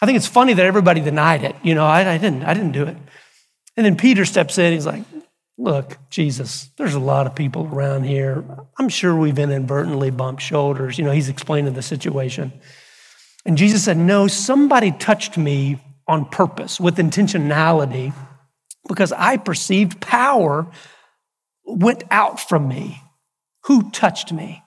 I 0.00 0.06
think 0.06 0.16
it's 0.16 0.26
funny 0.28 0.54
that 0.54 0.64
everybody 0.64 1.00
denied 1.00 1.44
it. 1.44 1.56
You 1.62 1.74
know, 1.74 1.84
I, 1.84 2.14
I 2.14 2.18
didn't, 2.18 2.44
I 2.44 2.54
didn't 2.54 2.72
do 2.72 2.84
it. 2.84 2.96
And 3.76 3.84
then 3.86 3.96
Peter 3.96 4.24
steps 4.24 4.58
in. 4.58 4.72
He's 4.72 4.86
like, 4.86 5.04
Look, 5.60 5.98
Jesus, 6.08 6.70
there's 6.78 6.94
a 6.94 6.98
lot 6.98 7.26
of 7.26 7.34
people 7.34 7.68
around 7.70 8.04
here. 8.04 8.42
I'm 8.78 8.88
sure 8.88 9.14
we've 9.14 9.38
inadvertently 9.38 10.10
bumped 10.10 10.40
shoulders. 10.40 10.96
You 10.96 11.04
know, 11.04 11.10
he's 11.10 11.28
explaining 11.28 11.74
the 11.74 11.82
situation. 11.82 12.50
And 13.44 13.58
Jesus 13.58 13.84
said, 13.84 13.98
No, 13.98 14.26
somebody 14.26 14.90
touched 14.90 15.36
me 15.36 15.78
on 16.08 16.24
purpose 16.24 16.80
with 16.80 16.96
intentionality 16.96 18.14
because 18.88 19.12
I 19.12 19.36
perceived 19.36 20.00
power 20.00 20.66
went 21.66 22.04
out 22.10 22.40
from 22.40 22.66
me. 22.66 23.02
Who 23.64 23.90
touched 23.90 24.32
me? 24.32 24.62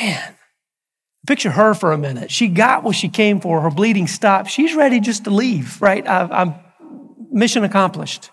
Man, 0.00 0.36
picture 1.26 1.50
her 1.50 1.74
for 1.74 1.92
a 1.92 1.98
minute. 1.98 2.30
She 2.30 2.48
got 2.48 2.82
what 2.82 2.96
she 2.96 3.10
came 3.10 3.40
for. 3.40 3.60
Her 3.60 3.70
bleeding 3.70 4.06
stopped. 4.06 4.48
She's 4.48 4.74
ready 4.74 5.00
just 5.00 5.24
to 5.24 5.30
leave, 5.30 5.82
right? 5.82 6.08
I, 6.08 6.40
am 6.40 6.54
mission 7.30 7.62
accomplished. 7.62 8.30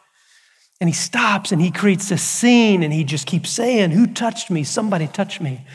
And 0.82 0.90
he 0.90 0.94
stops 0.94 1.52
and 1.52 1.62
he 1.62 1.72
creates 1.72 2.10
this 2.10 2.24
scene 2.24 2.84
and 2.84 2.94
he 2.94 3.04
just 3.04 3.28
keeps 3.28 3.50
saying, 3.50 3.92
Who 3.92 4.08
touched 4.08 4.50
me? 4.50 4.64
Somebody 4.64 5.08
touched 5.08 5.42
me. 5.42 5.66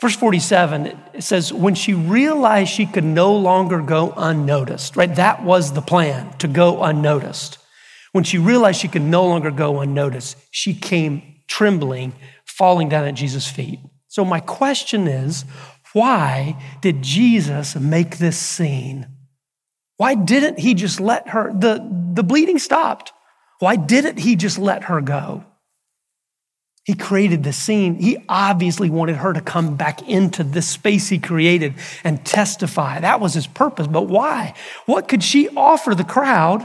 Verse 0.00 0.14
47, 0.14 0.98
it 1.14 1.22
says, 1.22 1.52
When 1.52 1.74
she 1.74 1.94
realized 1.94 2.70
she 2.70 2.84
could 2.84 3.04
no 3.04 3.34
longer 3.34 3.80
go 3.80 4.12
unnoticed, 4.16 4.94
right? 4.96 5.14
That 5.14 5.42
was 5.42 5.72
the 5.72 5.80
plan, 5.80 6.36
to 6.38 6.48
go 6.48 6.82
unnoticed. 6.82 7.58
When 8.12 8.24
she 8.24 8.38
realized 8.38 8.80
she 8.80 8.88
could 8.88 9.02
no 9.02 9.26
longer 9.26 9.50
go 9.50 9.80
unnoticed, 9.80 10.36
she 10.50 10.74
came 10.74 11.36
trembling, 11.48 12.12
falling 12.44 12.88
down 12.90 13.06
at 13.06 13.14
Jesus' 13.14 13.48
feet. 13.48 13.80
So, 14.08 14.24
my 14.24 14.40
question 14.40 15.08
is, 15.08 15.46
why 15.94 16.62
did 16.82 17.02
Jesus 17.02 17.74
make 17.74 18.18
this 18.18 18.38
scene? 18.38 19.06
Why 19.96 20.14
didn't 20.14 20.58
he 20.58 20.74
just 20.74 21.00
let 21.00 21.28
her? 21.28 21.50
The, 21.54 21.86
the 22.12 22.22
bleeding 22.22 22.58
stopped. 22.58 23.12
Why 23.58 23.76
didn't 23.76 24.18
he 24.18 24.36
just 24.36 24.58
let 24.58 24.84
her 24.84 25.00
go? 25.00 25.44
He 26.84 26.94
created 26.94 27.42
the 27.42 27.52
scene. 27.52 27.96
He 27.96 28.18
obviously 28.28 28.90
wanted 28.90 29.16
her 29.16 29.32
to 29.32 29.40
come 29.40 29.76
back 29.76 30.08
into 30.08 30.44
this 30.44 30.68
space 30.68 31.08
he 31.08 31.18
created 31.18 31.74
and 32.04 32.24
testify. 32.24 33.00
That 33.00 33.18
was 33.18 33.34
his 33.34 33.48
purpose. 33.48 33.88
But 33.88 34.02
why? 34.02 34.54
What 34.84 35.08
could 35.08 35.24
she 35.24 35.48
offer 35.48 35.96
the 35.96 36.04
crowd 36.04 36.64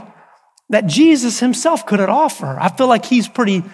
that 0.68 0.86
Jesus 0.86 1.40
himself 1.40 1.86
couldn't 1.86 2.08
offer? 2.08 2.56
I 2.60 2.68
feel 2.68 2.86
like 2.86 3.04
he's 3.04 3.26
pretty 3.26 3.64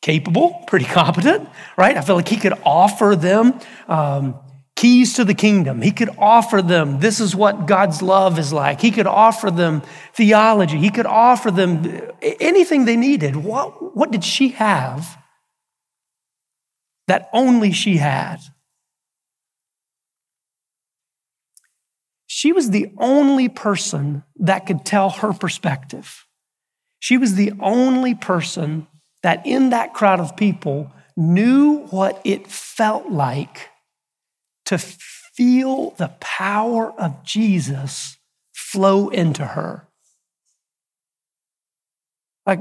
capable, 0.00 0.62
pretty 0.68 0.84
competent, 0.84 1.48
right? 1.76 1.96
I 1.96 2.02
feel 2.02 2.14
like 2.14 2.28
he 2.28 2.36
could 2.36 2.54
offer 2.64 3.16
them 3.16 3.58
um, 3.88 4.36
keys 4.76 5.14
to 5.14 5.24
the 5.24 5.34
kingdom. 5.34 5.80
He 5.80 5.90
could 5.90 6.10
offer 6.18 6.60
them, 6.60 7.00
this 7.00 7.18
is 7.18 7.34
what 7.34 7.66
God's 7.66 8.02
love 8.02 8.38
is 8.38 8.52
like. 8.52 8.80
He 8.80 8.90
could 8.90 9.06
offer 9.06 9.50
them 9.50 9.82
theology. 10.12 10.76
He 10.76 10.90
could 10.90 11.06
offer 11.06 11.50
them 11.50 12.12
anything 12.22 12.84
they 12.84 12.96
needed. 12.96 13.36
What, 13.36 13.96
what 13.96 14.10
did 14.10 14.22
she 14.22 14.50
have 14.50 15.18
that 17.08 17.28
only 17.32 17.72
she 17.72 17.96
had? 17.96 18.38
She 22.26 22.52
was 22.52 22.70
the 22.70 22.92
only 22.98 23.48
person 23.48 24.24
that 24.36 24.66
could 24.66 24.84
tell 24.84 25.08
her 25.08 25.32
perspective. 25.32 26.26
She 26.98 27.16
was 27.16 27.34
the 27.34 27.52
only 27.60 28.14
person 28.14 28.86
that 29.22 29.46
in 29.46 29.70
that 29.70 29.94
crowd 29.94 30.20
of 30.20 30.36
people 30.36 30.92
knew 31.16 31.86
what 31.86 32.20
it 32.24 32.46
felt 32.46 33.10
like 33.10 33.70
to 34.66 34.78
feel 34.78 35.90
the 35.92 36.08
power 36.20 36.92
of 36.92 37.22
Jesus 37.24 38.16
flow 38.54 39.08
into 39.08 39.44
her. 39.44 39.86
Like 42.46 42.60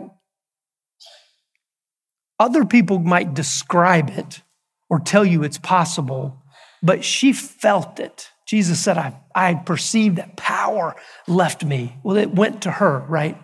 other 2.39 2.65
people 2.65 2.99
might 2.99 3.33
describe 3.33 4.09
it 4.09 4.41
or 4.89 4.99
tell 4.99 5.25
you 5.25 5.43
it's 5.43 5.57
possible, 5.57 6.43
but 6.83 7.03
she 7.03 7.33
felt 7.33 7.99
it. 7.99 8.29
Jesus 8.47 8.79
said, 8.79 8.97
I, 8.97 9.15
I 9.33 9.55
perceived 9.55 10.17
that 10.17 10.37
power 10.37 10.95
left 11.27 11.63
me. 11.63 11.97
Well, 12.03 12.17
it 12.17 12.33
went 12.35 12.61
to 12.63 12.71
her, 12.71 12.99
right? 13.07 13.41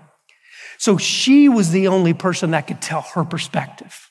So 0.78 0.98
she 0.98 1.50
was 1.50 1.72
the 1.72 1.88
only 1.88 2.14
person 2.14 2.52
that 2.52 2.68
could 2.68 2.82
tell 2.82 3.02
her 3.02 3.24
perspective. 3.24 4.11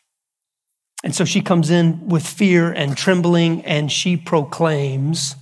And 1.02 1.14
so 1.14 1.24
she 1.24 1.40
comes 1.40 1.70
in 1.70 2.08
with 2.08 2.26
fear 2.26 2.70
and 2.70 2.96
trembling 2.96 3.64
and 3.64 3.90
she 3.90 4.16
proclaims 4.16 5.34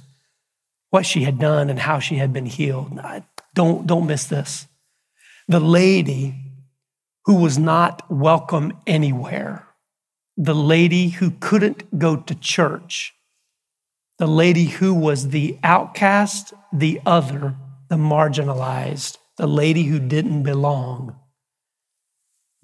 what 0.91 1.05
she 1.05 1.25
had 1.25 1.39
done 1.39 1.69
and 1.69 1.79
how 1.79 1.99
she 1.99 2.17
had 2.17 2.33
been 2.33 2.47
healed. 2.47 2.99
Don't, 3.55 3.87
don't 3.87 4.07
miss 4.07 4.27
this. 4.27 4.67
The 5.49 5.61
lady 5.61 6.35
who 7.25 7.35
was 7.35 7.59
not 7.59 8.09
welcome 8.11 8.73
anywhere, 8.87 9.67
the 10.37 10.55
lady 10.55 11.09
who 11.09 11.33
couldn't 11.33 11.99
go 11.99 12.17
to 12.17 12.35
church, 12.35 13.15
the 14.19 14.27
lady 14.27 14.67
who 14.67 14.95
was 14.95 15.29
the 15.29 15.59
outcast, 15.63 16.55
the 16.73 17.01
other, 17.05 17.55
the 17.89 17.97
marginalized, 17.97 19.19
the 19.37 19.47
lady 19.47 19.85
who 19.85 19.99
didn't 19.99 20.43
belong, 20.43 21.17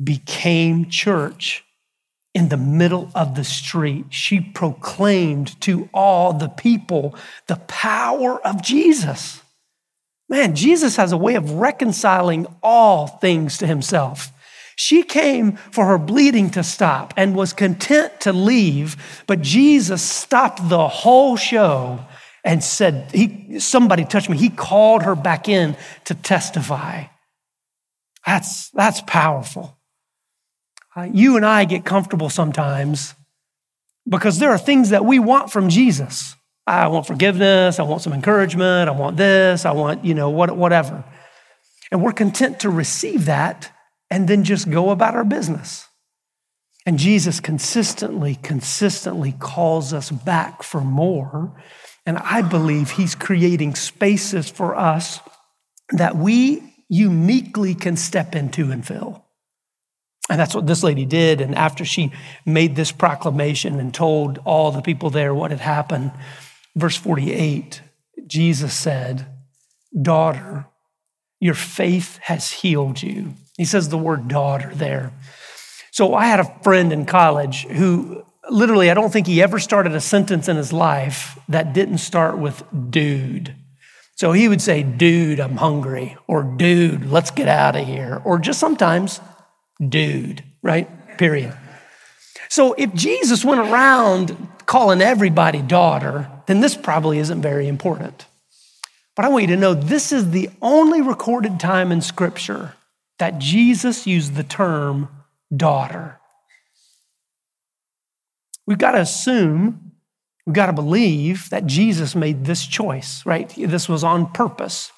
became 0.02 0.88
church 0.88 1.63
in 2.34 2.48
the 2.48 2.56
middle 2.56 3.10
of 3.14 3.36
the 3.36 3.44
street, 3.44 4.06
she 4.10 4.40
proclaimed 4.40 5.58
to 5.62 5.88
all 5.94 6.32
the 6.32 6.48
people 6.48 7.14
the 7.46 7.56
power 7.68 8.44
of 8.44 8.60
Jesus. 8.60 9.40
Man, 10.28 10.56
Jesus 10.56 10.96
has 10.96 11.12
a 11.12 11.16
way 11.16 11.36
of 11.36 11.52
reconciling 11.52 12.46
all 12.62 13.06
things 13.06 13.58
to 13.58 13.66
himself. 13.66 14.32
She 14.76 15.04
came 15.04 15.52
for 15.52 15.86
her 15.86 15.98
bleeding 15.98 16.50
to 16.50 16.64
stop 16.64 17.14
and 17.16 17.36
was 17.36 17.52
content 17.52 18.20
to 18.22 18.32
leave, 18.32 19.22
but 19.28 19.40
Jesus 19.40 20.02
stopped 20.02 20.68
the 20.68 20.88
whole 20.88 21.36
show 21.36 22.04
and 22.42 22.64
said, 22.64 23.10
he, 23.12 23.60
Somebody 23.60 24.04
touched 24.04 24.28
me. 24.28 24.36
He 24.36 24.50
called 24.50 25.04
her 25.04 25.14
back 25.14 25.48
in 25.48 25.76
to 26.06 26.14
testify. 26.14 27.04
That's, 28.26 28.70
that's 28.70 29.00
powerful. 29.02 29.78
Uh, 30.96 31.08
you 31.12 31.36
and 31.36 31.44
I 31.44 31.64
get 31.64 31.84
comfortable 31.84 32.30
sometimes 32.30 33.14
because 34.08 34.38
there 34.38 34.50
are 34.50 34.58
things 34.58 34.90
that 34.90 35.04
we 35.04 35.18
want 35.18 35.50
from 35.50 35.68
Jesus. 35.68 36.36
I 36.66 36.86
want 36.88 37.06
forgiveness. 37.06 37.78
I 37.78 37.82
want 37.82 38.02
some 38.02 38.12
encouragement. 38.12 38.88
I 38.88 38.92
want 38.92 39.16
this. 39.16 39.64
I 39.64 39.72
want, 39.72 40.04
you 40.04 40.14
know, 40.14 40.30
what, 40.30 40.56
whatever. 40.56 41.04
And 41.90 42.02
we're 42.02 42.12
content 42.12 42.60
to 42.60 42.70
receive 42.70 43.26
that 43.26 43.70
and 44.10 44.28
then 44.28 44.44
just 44.44 44.70
go 44.70 44.90
about 44.90 45.14
our 45.14 45.24
business. 45.24 45.86
And 46.86 46.98
Jesus 46.98 47.40
consistently, 47.40 48.36
consistently 48.42 49.32
calls 49.32 49.92
us 49.92 50.10
back 50.10 50.62
for 50.62 50.80
more. 50.80 51.60
And 52.06 52.18
I 52.18 52.42
believe 52.42 52.90
he's 52.90 53.14
creating 53.14 53.74
spaces 53.74 54.50
for 54.50 54.76
us 54.76 55.20
that 55.90 56.16
we 56.16 56.74
uniquely 56.88 57.74
can 57.74 57.96
step 57.96 58.34
into 58.34 58.70
and 58.70 58.86
fill. 58.86 59.23
And 60.30 60.40
that's 60.40 60.54
what 60.54 60.66
this 60.66 60.82
lady 60.82 61.04
did. 61.04 61.40
And 61.40 61.54
after 61.54 61.84
she 61.84 62.12
made 62.46 62.76
this 62.76 62.92
proclamation 62.92 63.78
and 63.78 63.92
told 63.92 64.38
all 64.44 64.72
the 64.72 64.82
people 64.82 65.10
there 65.10 65.34
what 65.34 65.50
had 65.50 65.60
happened, 65.60 66.12
verse 66.74 66.96
48, 66.96 67.82
Jesus 68.26 68.74
said, 68.74 69.26
Daughter, 70.00 70.66
your 71.40 71.54
faith 71.54 72.18
has 72.22 72.50
healed 72.50 73.02
you. 73.02 73.34
He 73.56 73.64
says 73.64 73.88
the 73.88 73.98
word 73.98 74.28
daughter 74.28 74.72
there. 74.74 75.12
So 75.92 76.14
I 76.14 76.26
had 76.26 76.40
a 76.40 76.58
friend 76.62 76.92
in 76.92 77.06
college 77.06 77.66
who 77.66 78.24
literally, 78.50 78.90
I 78.90 78.94
don't 78.94 79.12
think 79.12 79.26
he 79.26 79.42
ever 79.42 79.58
started 79.58 79.94
a 79.94 80.00
sentence 80.00 80.48
in 80.48 80.56
his 80.56 80.72
life 80.72 81.38
that 81.48 81.72
didn't 81.72 81.98
start 81.98 82.38
with 82.38 82.64
dude. 82.90 83.54
So 84.16 84.32
he 84.32 84.48
would 84.48 84.62
say, 84.62 84.82
Dude, 84.82 85.40
I'm 85.40 85.56
hungry, 85.56 86.16
or 86.26 86.42
Dude, 86.42 87.06
let's 87.06 87.30
get 87.30 87.48
out 87.48 87.76
of 87.76 87.86
here, 87.86 88.20
or 88.24 88.38
just 88.38 88.60
sometimes, 88.60 89.20
Dude, 89.80 90.44
right? 90.62 90.88
Period. 91.18 91.56
So 92.48 92.74
if 92.74 92.94
Jesus 92.94 93.44
went 93.44 93.60
around 93.60 94.36
calling 94.66 95.00
everybody 95.00 95.62
daughter, 95.62 96.30
then 96.46 96.60
this 96.60 96.76
probably 96.76 97.18
isn't 97.18 97.42
very 97.42 97.66
important. 97.68 98.26
But 99.16 99.24
I 99.24 99.28
want 99.28 99.42
you 99.42 99.54
to 99.54 99.60
know 99.60 99.74
this 99.74 100.12
is 100.12 100.30
the 100.30 100.50
only 100.60 101.00
recorded 101.00 101.60
time 101.60 101.92
in 101.92 102.00
Scripture 102.00 102.74
that 103.18 103.38
Jesus 103.38 104.06
used 104.06 104.34
the 104.34 104.42
term 104.42 105.08
daughter. 105.54 106.20
We've 108.66 108.78
got 108.78 108.92
to 108.92 109.00
assume, 109.00 109.92
we've 110.46 110.54
got 110.54 110.66
to 110.66 110.72
believe 110.72 111.50
that 111.50 111.66
Jesus 111.66 112.14
made 112.14 112.44
this 112.44 112.66
choice, 112.66 113.24
right? 113.26 113.52
This 113.56 113.88
was 113.88 114.02
on 114.02 114.32
purpose 114.32 114.90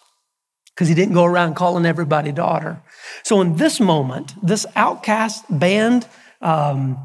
because 0.77 0.89
he 0.89 0.95
didn't 0.95 1.15
go 1.15 1.25
around 1.25 1.55
calling 1.55 1.87
everybody 1.87 2.33
daughter. 2.33 2.83
So, 3.25 3.41
in 3.41 3.57
this 3.57 3.81
moment, 3.81 4.35
this 4.43 4.67
outcast, 4.77 5.45
banned, 5.49 6.07
um, 6.43 6.99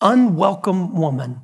unwelcome 0.00 0.96
woman 0.96 1.40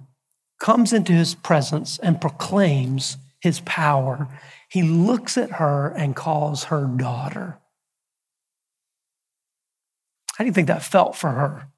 comes 0.58 0.92
into 0.92 1.12
his 1.12 1.36
presence 1.36 1.98
and 1.98 2.20
proclaims 2.20 3.16
his 3.40 3.60
power. 3.60 4.28
He 4.68 4.82
looks 4.82 5.38
at 5.38 5.52
her 5.52 5.88
and 5.96 6.16
calls 6.16 6.64
her 6.64 6.84
daughter. 6.84 7.58
How 10.36 10.44
do 10.44 10.46
you 10.46 10.52
think 10.52 10.68
that 10.68 10.82
felt 10.82 11.16
for 11.16 11.30
her? 11.30 11.68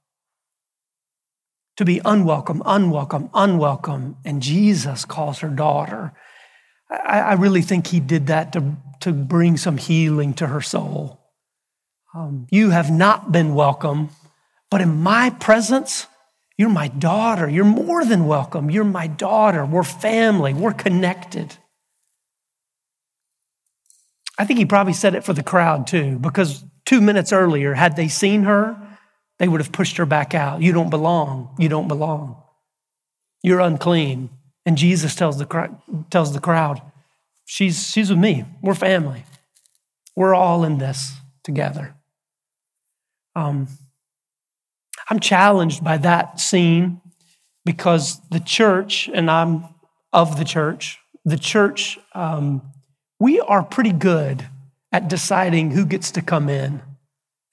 To 1.76 1.84
be 1.84 2.00
unwelcome, 2.04 2.62
unwelcome, 2.64 3.30
unwelcome, 3.34 4.16
and 4.24 4.42
Jesus 4.42 5.04
calls 5.04 5.40
her 5.40 5.48
daughter. 5.48 6.12
I, 6.90 7.20
I 7.20 7.32
really 7.34 7.62
think 7.62 7.86
he 7.86 8.00
did 8.00 8.26
that 8.26 8.52
to, 8.52 8.76
to 9.02 9.12
bring 9.12 9.56
some 9.56 9.76
healing 9.76 10.34
to 10.34 10.46
her 10.46 10.60
soul. 10.60 11.20
Um, 12.14 12.46
you 12.50 12.70
have 12.70 12.90
not 12.90 13.32
been 13.32 13.54
welcome, 13.54 14.10
but 14.70 14.80
in 14.80 15.00
my 15.00 15.30
presence, 15.30 16.06
you're 16.58 16.68
my 16.68 16.88
daughter. 16.88 17.48
You're 17.48 17.64
more 17.64 18.04
than 18.04 18.26
welcome. 18.26 18.70
You're 18.70 18.84
my 18.84 19.06
daughter. 19.06 19.64
We're 19.64 19.82
family. 19.82 20.54
We're 20.54 20.72
connected. 20.72 21.56
I 24.38 24.44
think 24.44 24.58
he 24.58 24.66
probably 24.66 24.92
said 24.92 25.14
it 25.14 25.24
for 25.24 25.32
the 25.32 25.42
crowd 25.42 25.86
too, 25.86 26.18
because 26.18 26.64
two 26.84 27.00
minutes 27.00 27.32
earlier, 27.32 27.74
had 27.74 27.96
they 27.96 28.08
seen 28.08 28.44
her, 28.44 28.76
they 29.38 29.48
would 29.48 29.60
have 29.60 29.72
pushed 29.72 29.96
her 29.96 30.06
back 30.06 30.34
out. 30.34 30.62
You 30.62 30.72
don't 30.72 30.90
belong. 30.90 31.54
You 31.58 31.68
don't 31.68 31.88
belong. 31.88 32.42
You're 33.42 33.60
unclean. 33.60 34.30
And 34.64 34.76
Jesus 34.76 35.14
tells 35.14 35.38
the, 35.38 35.76
tells 36.10 36.32
the 36.32 36.40
crowd, 36.40 36.80
she's, 37.44 37.88
she's 37.90 38.10
with 38.10 38.18
me. 38.18 38.44
We're 38.62 38.74
family. 38.74 39.24
We're 40.16 40.34
all 40.34 40.64
in 40.64 40.78
this 40.78 41.14
together. 41.42 41.94
Um, 43.34 43.68
I'm 45.08 45.20
challenged 45.20 45.82
by 45.82 45.98
that 45.98 46.40
scene 46.40 47.00
because 47.64 48.20
the 48.30 48.40
church, 48.40 49.08
and 49.12 49.30
I'm 49.30 49.64
of 50.12 50.38
the 50.38 50.44
church, 50.44 50.98
the 51.24 51.38
church, 51.38 51.98
um, 52.14 52.62
we 53.18 53.40
are 53.40 53.62
pretty 53.62 53.92
good 53.92 54.46
at 54.90 55.08
deciding 55.08 55.70
who 55.70 55.86
gets 55.86 56.10
to 56.12 56.22
come 56.22 56.48
in 56.48 56.82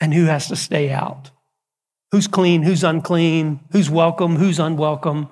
and 0.02 0.14
who 0.14 0.26
has 0.26 0.48
to 0.48 0.56
stay 0.56 0.92
out. 0.92 1.32
Who's 2.12 2.28
clean, 2.28 2.64
who's 2.64 2.84
unclean, 2.84 3.60
who's 3.72 3.90
welcome, 3.90 4.36
who's 4.36 4.60
unwelcome, 4.60 5.30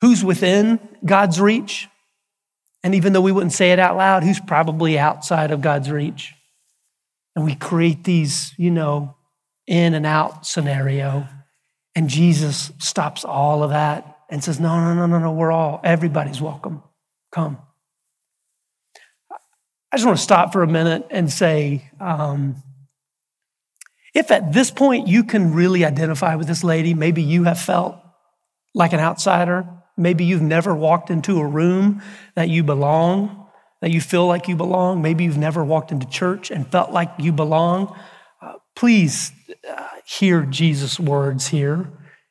who's 0.00 0.24
within 0.24 0.78
God's 1.04 1.40
reach. 1.40 1.88
And 2.84 2.94
even 2.94 3.12
though 3.12 3.20
we 3.20 3.32
wouldn't 3.32 3.52
say 3.52 3.72
it 3.72 3.78
out 3.78 3.96
loud, 3.96 4.24
who's 4.24 4.40
probably 4.40 4.98
outside 4.98 5.50
of 5.50 5.60
God's 5.60 5.90
reach. 5.90 6.34
And 7.36 7.44
we 7.44 7.54
create 7.54 8.04
these, 8.04 8.52
you 8.58 8.70
know, 8.70 9.16
in 9.66 9.94
and 9.94 10.04
out 10.04 10.46
scenario. 10.46 11.26
And 11.94 12.08
Jesus 12.08 12.72
stops 12.78 13.24
all 13.24 13.62
of 13.62 13.70
that 13.70 14.18
and 14.28 14.42
says, 14.42 14.58
No, 14.58 14.80
no, 14.80 14.94
no, 14.94 15.06
no, 15.06 15.18
no, 15.18 15.32
we're 15.32 15.52
all, 15.52 15.80
everybody's 15.84 16.40
welcome. 16.40 16.82
Come. 17.30 17.58
I 19.92 19.96
just 19.96 20.06
want 20.06 20.18
to 20.18 20.24
stop 20.24 20.52
for 20.52 20.62
a 20.62 20.66
minute 20.66 21.06
and 21.10 21.30
say 21.30 21.90
um, 22.00 22.56
if 24.14 24.30
at 24.30 24.52
this 24.52 24.70
point 24.70 25.06
you 25.06 25.24
can 25.24 25.54
really 25.54 25.84
identify 25.84 26.34
with 26.34 26.46
this 26.46 26.64
lady, 26.64 26.94
maybe 26.94 27.22
you 27.22 27.44
have 27.44 27.60
felt 27.60 27.96
like 28.74 28.92
an 28.92 29.00
outsider, 29.00 29.66
maybe 30.02 30.24
you've 30.24 30.42
never 30.42 30.74
walked 30.74 31.10
into 31.10 31.38
a 31.40 31.46
room 31.46 32.02
that 32.34 32.48
you 32.48 32.62
belong, 32.62 33.48
that 33.80 33.90
you 33.90 34.00
feel 34.00 34.26
like 34.26 34.48
you 34.48 34.56
belong, 34.56 35.02
maybe 35.02 35.24
you've 35.24 35.38
never 35.38 35.64
walked 35.64 35.92
into 35.92 36.06
church 36.06 36.50
and 36.50 36.66
felt 36.70 36.90
like 36.90 37.10
you 37.18 37.32
belong. 37.32 37.96
Uh, 38.40 38.54
please 38.76 39.32
uh, 39.68 39.88
hear 40.04 40.42
Jesus' 40.42 40.98
words 40.98 41.48
here 41.48 41.90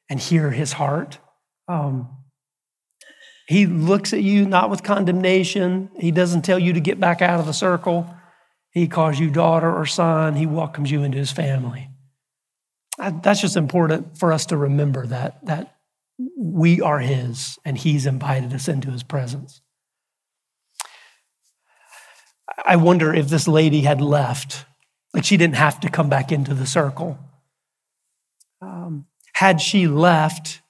and 0.10 0.20
hear 0.20 0.52
his 0.52 0.74
heart. 0.74 1.20
Um, 1.68 2.10
he 3.48 3.66
looks 3.66 4.14
at 4.14 4.22
you 4.22 4.46
not 4.46 4.70
with 4.70 4.84
condemnation. 4.84 5.90
He 6.00 6.12
doesn't 6.12 6.44
tell 6.44 6.60
you 6.60 6.74
to 6.74 6.80
get 6.80 7.00
back 7.00 7.22
out 7.22 7.40
of 7.40 7.46
the 7.46 7.54
circle. 7.54 8.14
He 8.72 8.88
calls 8.88 9.20
you 9.20 9.30
daughter 9.30 9.70
or 9.70 9.86
son. 9.86 10.36
He 10.36 10.46
welcomes 10.46 10.90
you 10.90 11.04
into 11.04 11.18
his 11.18 11.32
family. 11.32 11.90
That's 12.98 13.42
just 13.42 13.58
important 13.58 14.18
for 14.18 14.32
us 14.32 14.46
to 14.48 14.58
remember 14.58 15.06
that, 15.08 15.46
that 15.46 15.76
we 16.42 16.82
are 16.82 17.00
his 17.00 17.60
and 17.64 17.78
he's 17.78 18.08
invited 18.08 18.52
us 18.52 18.68
into 18.68 18.90
his 18.90 19.04
presence. 19.04 19.62
I 22.66 22.78
wonder 22.78 23.14
if 23.14 23.30
this 23.30 23.48
lady 23.48 23.82
had 23.82 24.02
left, 24.02 24.66
like 25.14 25.24
she 25.24 25.38
didn't 25.38 25.56
have 25.56 25.80
to 25.82 25.90
come 25.90 26.10
back 26.10 26.32
into 26.32 26.56
the 26.56 26.66
circle. 26.66 27.20
Um, 28.60 29.06
had 29.34 29.62
she 29.62 29.88
left, 29.88 30.62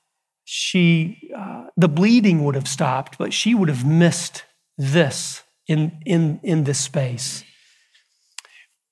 she 0.44 1.32
uh, 1.36 1.68
the 1.78 1.88
bleeding 1.88 2.44
would 2.44 2.56
have 2.56 2.68
stopped, 2.68 3.18
but 3.18 3.32
she 3.32 3.56
would 3.56 3.70
have 3.70 3.86
missed 3.86 4.44
this 4.78 5.44
in, 5.68 6.00
in, 6.06 6.42
in 6.44 6.66
this 6.66 6.80
space. 6.80 7.46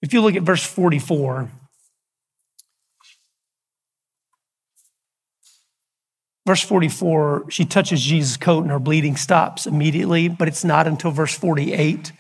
If 0.02 0.14
you 0.14 0.22
look 0.22 0.36
at 0.36 0.44
verse 0.44 0.64
44, 0.64 1.52
verse 6.50 6.64
44, 6.64 7.46
she 7.52 7.64
touches 7.64 8.02
Jesus' 8.02 8.36
coat 8.36 8.62
and 8.62 8.72
her 8.72 8.80
bleeding 8.80 9.16
stops 9.16 9.68
immediately, 9.68 10.28
but 10.28 10.48
it's 10.48 10.64
not 10.64 10.88
until 10.88 11.12
verse 11.12 11.38
48 11.38 12.12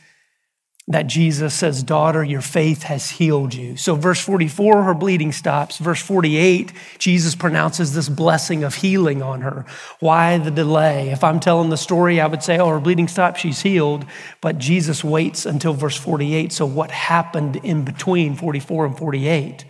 that 0.88 1.08
Jesus 1.08 1.56
says, 1.56 1.82
Daughter, 1.82 2.24
your 2.24 2.42
faith 2.42 2.84
has 2.84 3.10
healed 3.10 3.56
you. 3.56 3.76
So, 3.76 3.96
verse 3.96 4.20
44, 4.20 4.84
her 4.84 4.94
bleeding 4.94 5.32
stops. 5.32 5.80
Verse 5.80 6.00
48, 6.04 6.72
Jesus 7.00 7.34
pronounces 7.34 7.96
this 7.96 8.08
blessing 8.08 8.63
of 8.63 8.76
healing 8.76 9.24
on 9.24 9.42
her. 9.42 9.65
Why 10.00 10.38
the 10.38 10.52
delay? 10.52 11.10
If 11.10 11.24
I'm 11.24 11.39
telling 11.39 11.72
the 11.72 11.76
story, 11.76 12.22
I 12.22 12.28
would 12.28 12.44
say, 12.44 12.60
Oh, 12.60 12.70
her 12.70 12.80
bleeding 12.80 13.08
stops, 13.08 13.39
she's 13.39 13.62
healed. 13.62 14.06
But 14.42 14.60
Jesus 14.60 15.04
waits 15.04 15.48
until 15.48 15.74
verse 15.74 15.98
48. 15.98 16.54
So, 16.54 16.68
what 16.68 16.92
happened 16.92 17.56
in 17.56 17.84
between 17.84 18.36
44 18.36 18.86
and 18.86 18.96
48? 18.96 19.65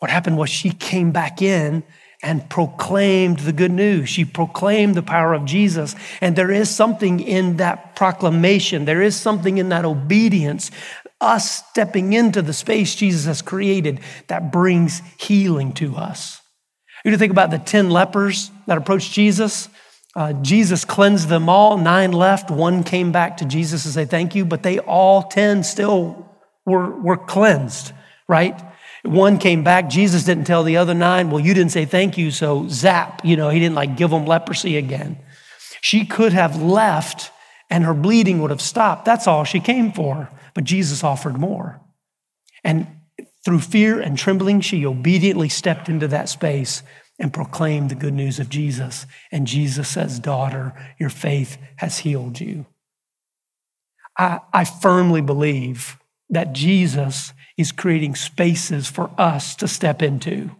What 0.00 0.10
happened 0.10 0.36
was 0.36 0.50
she 0.50 0.70
came 0.70 1.12
back 1.12 1.40
in 1.40 1.84
and 2.22 2.48
proclaimed 2.48 3.40
the 3.40 3.52
good 3.52 3.72
news. 3.72 4.08
She 4.08 4.24
proclaimed 4.24 4.94
the 4.94 5.02
power 5.02 5.34
of 5.34 5.44
Jesus. 5.44 5.96
And 6.20 6.36
there 6.36 6.52
is 6.52 6.70
something 6.70 7.20
in 7.20 7.56
that 7.56 7.96
proclamation, 7.96 8.84
there 8.84 9.02
is 9.02 9.16
something 9.16 9.58
in 9.58 9.70
that 9.70 9.84
obedience 9.84 10.70
us 11.22 11.64
stepping 11.68 12.12
into 12.12 12.42
the 12.42 12.52
space 12.52 12.94
Jesus 12.96 13.26
has 13.26 13.42
created 13.42 14.00
that 14.26 14.50
brings 14.50 15.00
healing 15.18 15.72
to 15.74 15.96
us. 15.96 16.40
You 17.04 17.12
to 17.12 17.18
think 17.18 17.32
about 17.32 17.50
the 17.50 17.58
10 17.58 17.90
lepers 17.90 18.50
that 18.66 18.76
approached 18.76 19.12
Jesus. 19.12 19.68
Uh, 20.14 20.32
Jesus 20.34 20.84
cleansed 20.84 21.28
them 21.28 21.48
all. 21.48 21.78
Nine 21.78 22.12
left. 22.12 22.50
One 22.50 22.84
came 22.84 23.12
back 23.12 23.38
to 23.38 23.44
Jesus 23.44 23.84
to 23.84 23.88
say 23.88 24.04
thank 24.04 24.34
you, 24.34 24.44
but 24.44 24.62
they 24.62 24.78
all 24.80 25.22
10 25.22 25.62
still 25.62 26.28
were, 26.66 26.90
were 27.00 27.16
cleansed, 27.16 27.92
right? 28.28 28.60
One 29.04 29.38
came 29.38 29.64
back. 29.64 29.90
Jesus 29.90 30.24
didn't 30.24 30.44
tell 30.44 30.62
the 30.62 30.76
other 30.76 30.94
nine, 30.94 31.30
well, 31.30 31.44
you 31.44 31.54
didn't 31.54 31.72
say 31.72 31.84
thank 31.84 32.16
you, 32.16 32.30
so 32.30 32.68
zap, 32.68 33.24
you 33.24 33.36
know, 33.36 33.48
he 33.48 33.58
didn't 33.58 33.74
like 33.74 33.96
give 33.96 34.10
them 34.10 34.26
leprosy 34.26 34.76
again. 34.76 35.18
She 35.80 36.04
could 36.04 36.32
have 36.32 36.62
left 36.62 37.32
and 37.68 37.84
her 37.84 37.94
bleeding 37.94 38.40
would 38.40 38.50
have 38.50 38.60
stopped. 38.60 39.04
That's 39.06 39.26
all 39.26 39.44
she 39.44 39.58
came 39.58 39.92
for. 39.92 40.28
But 40.54 40.64
Jesus 40.64 41.02
offered 41.02 41.38
more. 41.38 41.80
And 42.62 42.86
through 43.44 43.60
fear 43.60 43.98
and 43.98 44.16
trembling, 44.16 44.60
she 44.60 44.86
obediently 44.86 45.48
stepped 45.48 45.88
into 45.88 46.06
that 46.08 46.28
space 46.28 46.82
and 47.18 47.32
proclaimed 47.32 47.90
the 47.90 47.94
good 47.94 48.12
news 48.12 48.38
of 48.38 48.48
Jesus. 48.48 49.06
And 49.32 49.46
Jesus 49.46 49.88
says, 49.88 50.20
Daughter, 50.20 50.74
your 50.98 51.08
faith 51.08 51.56
has 51.76 52.00
healed 52.00 52.40
you. 52.40 52.66
I, 54.18 54.40
I 54.52 54.64
firmly 54.64 55.22
believe 55.22 55.98
that 56.28 56.52
Jesus 56.52 57.32
is 57.62 57.72
creating 57.72 58.14
spaces 58.14 58.88
for 58.88 59.10
us 59.16 59.56
to 59.56 59.66
step 59.66 60.02
into. 60.02 60.50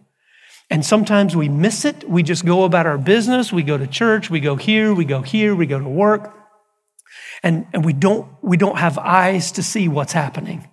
And 0.71 0.83
sometimes 0.83 1.35
we 1.35 1.49
miss 1.49 1.85
it. 1.85 2.09
We 2.09 2.23
just 2.23 2.45
go 2.45 2.63
about 2.63 2.87
our 2.87 2.97
business. 2.97 3.53
We 3.53 3.61
go 3.61 3.77
to 3.77 3.85
church. 3.85 4.31
We 4.31 4.39
go 4.39 4.55
here. 4.55 4.93
We 4.93 5.05
go 5.05 5.21
here. 5.21 5.55
We 5.55 5.67
go 5.67 5.77
to 5.77 5.87
work. 5.87 6.33
And, 7.43 7.67
and 7.73 7.85
we, 7.85 7.93
don't, 7.93 8.27
we 8.41 8.57
don't 8.57 8.77
have 8.77 8.97
eyes 8.97 9.51
to 9.53 9.63
see 9.63 9.87
what's 9.87 10.13
happening. 10.13 10.67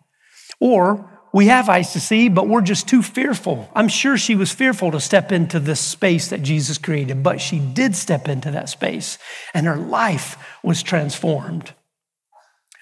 Or 0.61 1.11
we 1.33 1.47
have 1.47 1.69
eyes 1.69 1.93
to 1.93 2.01
see, 2.01 2.29
but 2.29 2.49
we're 2.49 2.61
just 2.61 2.89
too 2.89 3.03
fearful. 3.03 3.69
I'm 3.75 3.89
sure 3.89 4.17
she 4.17 4.35
was 4.35 4.53
fearful 4.53 4.91
to 4.93 5.01
step 5.01 5.31
into 5.31 5.61
this 5.61 5.81
space 5.81 6.29
that 6.29 6.43
Jesus 6.43 6.79
created, 6.79 7.23
but 7.23 7.41
she 7.41 7.59
did 7.59 7.95
step 7.95 8.29
into 8.29 8.51
that 8.51 8.69
space 8.69 9.19
and 9.55 9.67
her 9.67 9.77
life 9.77 10.37
was 10.63 10.83
transformed. 10.83 11.73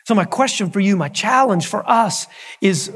So, 0.07 0.15
my 0.15 0.25
question 0.25 0.71
for 0.71 0.81
you, 0.81 0.97
my 0.97 1.11
challenge 1.11 1.67
for 1.67 1.87
us 1.89 2.27
is 2.63 2.91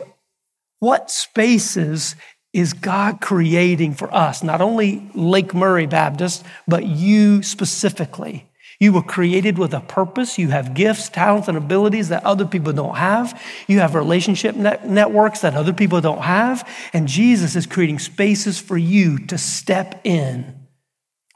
what 0.83 1.13
spaces 1.13 2.17
is 2.53 2.73
God 2.73 3.21
creating 3.21 3.95
for 3.95 4.13
us? 4.13 4.43
Not 4.43 4.61
only 4.61 5.09
Lake 5.15 5.55
Murray 5.55 5.87
Baptist, 5.87 6.45
but 6.67 6.85
you 6.85 7.45
specifically. 7.45 8.51
You 8.81 8.93
were 8.93 9.05
created 9.05 9.59
with 9.59 9.75
a 9.75 9.81
purpose. 9.81 10.39
You 10.39 10.49
have 10.49 10.75
gifts, 10.75 11.09
talents, 11.09 11.47
and 11.47 11.57
abilities 11.57 12.09
that 12.09 12.25
other 12.25 12.45
people 12.45 12.73
don't 12.73 12.97
have. 12.97 13.41
You 13.69 13.79
have 13.79 13.95
relationship 13.95 14.57
net- 14.57 14.89
networks 14.89 15.43
that 15.43 15.55
other 15.55 15.73
people 15.73 16.01
don't 16.01 16.23
have. 16.23 16.69
And 16.93 17.07
Jesus 17.07 17.55
is 17.55 17.65
creating 17.65 18.01
spaces 18.01 18.59
for 18.59 18.77
you 18.77 19.25
to 19.27 19.39
step 19.39 20.01
in 20.03 20.67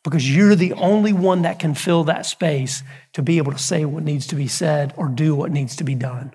because 0.03 0.29
you're 0.29 0.57
the 0.57 0.73
only 0.73 1.13
one 1.13 1.43
that 1.43 1.61
can 1.61 1.75
fill 1.75 2.03
that 2.03 2.27
space 2.27 2.83
to 3.13 3.23
be 3.23 3.39
able 3.39 3.53
to 3.53 3.59
say 3.59 3.85
what 3.85 4.03
needs 4.03 4.27
to 4.27 4.35
be 4.35 4.49
said 4.49 4.93
or 4.97 5.07
do 5.07 5.37
what 5.37 5.53
needs 5.53 5.77
to 5.77 5.85
be 5.85 5.95
done. 5.95 6.35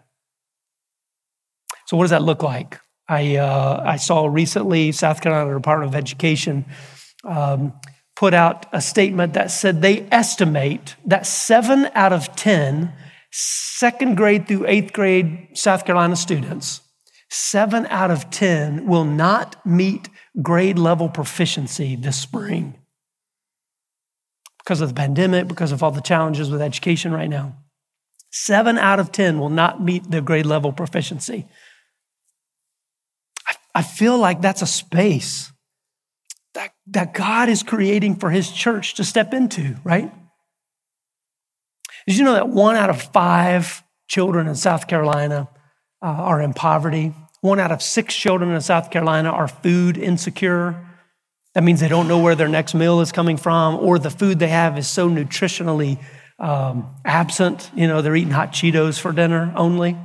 So, 1.87 1.97
what 1.97 2.05
does 2.05 2.11
that 2.11 2.21
look 2.21 2.41
like? 2.41 2.79
I, 3.11 3.35
uh, 3.35 3.83
I 3.85 3.97
saw 3.97 4.25
recently 4.25 4.93
South 4.93 5.19
Carolina 5.19 5.53
Department 5.53 5.89
of 5.89 5.95
Education 5.95 6.63
um, 7.25 7.73
put 8.15 8.33
out 8.33 8.67
a 8.71 8.79
statement 8.79 9.33
that 9.33 9.51
said 9.51 9.81
they 9.81 10.07
estimate 10.11 10.95
that 11.05 11.25
seven 11.27 11.89
out 11.93 12.13
of 12.13 12.33
10 12.37 12.93
second 13.33 14.15
grade 14.15 14.47
through 14.47 14.65
eighth 14.65 14.93
grade 14.93 15.49
South 15.53 15.85
Carolina 15.85 16.15
students, 16.15 16.81
seven 17.29 17.85
out 17.87 18.11
of 18.11 18.29
10 18.29 18.87
will 18.87 19.03
not 19.03 19.65
meet 19.65 20.07
grade 20.41 20.79
level 20.79 21.09
proficiency 21.09 21.97
this 21.97 22.17
spring 22.17 22.77
because 24.59 24.79
of 24.79 24.87
the 24.87 24.95
pandemic, 24.95 25.49
because 25.49 25.73
of 25.73 25.83
all 25.83 25.91
the 25.91 25.99
challenges 25.99 26.49
with 26.49 26.61
education 26.61 27.11
right 27.11 27.29
now. 27.29 27.57
Seven 28.31 28.77
out 28.77 29.01
of 29.01 29.11
10 29.11 29.37
will 29.37 29.49
not 29.49 29.83
meet 29.83 30.09
the 30.09 30.21
grade 30.21 30.45
level 30.45 30.71
proficiency. 30.71 31.45
I, 33.73 33.81
feel 33.81 34.17
like 34.17 34.41
that's 34.41 34.61
a 34.61 34.67
space 34.67 35.51
that, 36.53 36.71
that 36.87 37.13
God 37.13 37.49
is 37.49 37.63
creating 37.63 38.15
for 38.15 38.29
his 38.29 38.51
church 38.51 38.95
to 38.95 39.03
step 39.03 39.33
into, 39.33 39.75
right? 39.83 40.11
Did 42.07 42.17
you 42.17 42.23
know 42.23 42.33
that 42.33 42.49
one 42.49 42.75
out 42.75 42.89
of 42.89 43.01
five 43.01 43.83
children 44.07 44.47
in 44.47 44.55
South 44.55 44.87
Carolina 44.87 45.49
uh, 46.01 46.07
are 46.07 46.41
in 46.41 46.53
poverty? 46.53 47.13
One 47.41 47.59
out 47.59 47.71
of 47.71 47.81
six 47.81 48.15
children 48.15 48.51
in 48.51 48.61
South 48.61 48.91
Carolina 48.91 49.29
are 49.29 49.47
food 49.47 49.97
insecure. 49.97 50.87
That 51.53 51.63
means 51.63 51.79
they 51.79 51.87
don't 51.87 52.07
know 52.07 52.19
where 52.19 52.35
their 52.35 52.47
next 52.47 52.73
meal 52.73 53.01
is 53.01 53.11
coming 53.11 53.37
from, 53.37 53.75
or 53.75 53.99
the 53.99 54.09
food 54.09 54.39
they 54.39 54.47
have 54.47 54.77
is 54.77 54.87
so 54.87 55.09
nutritionally 55.09 55.99
um, 56.39 56.95
absent. 57.05 57.71
You 57.75 57.87
know, 57.87 58.01
they're 58.01 58.15
eating 58.15 58.31
hot 58.31 58.51
Cheetos 58.51 58.99
for 58.99 59.11
dinner 59.11 59.53
only. 59.55 59.97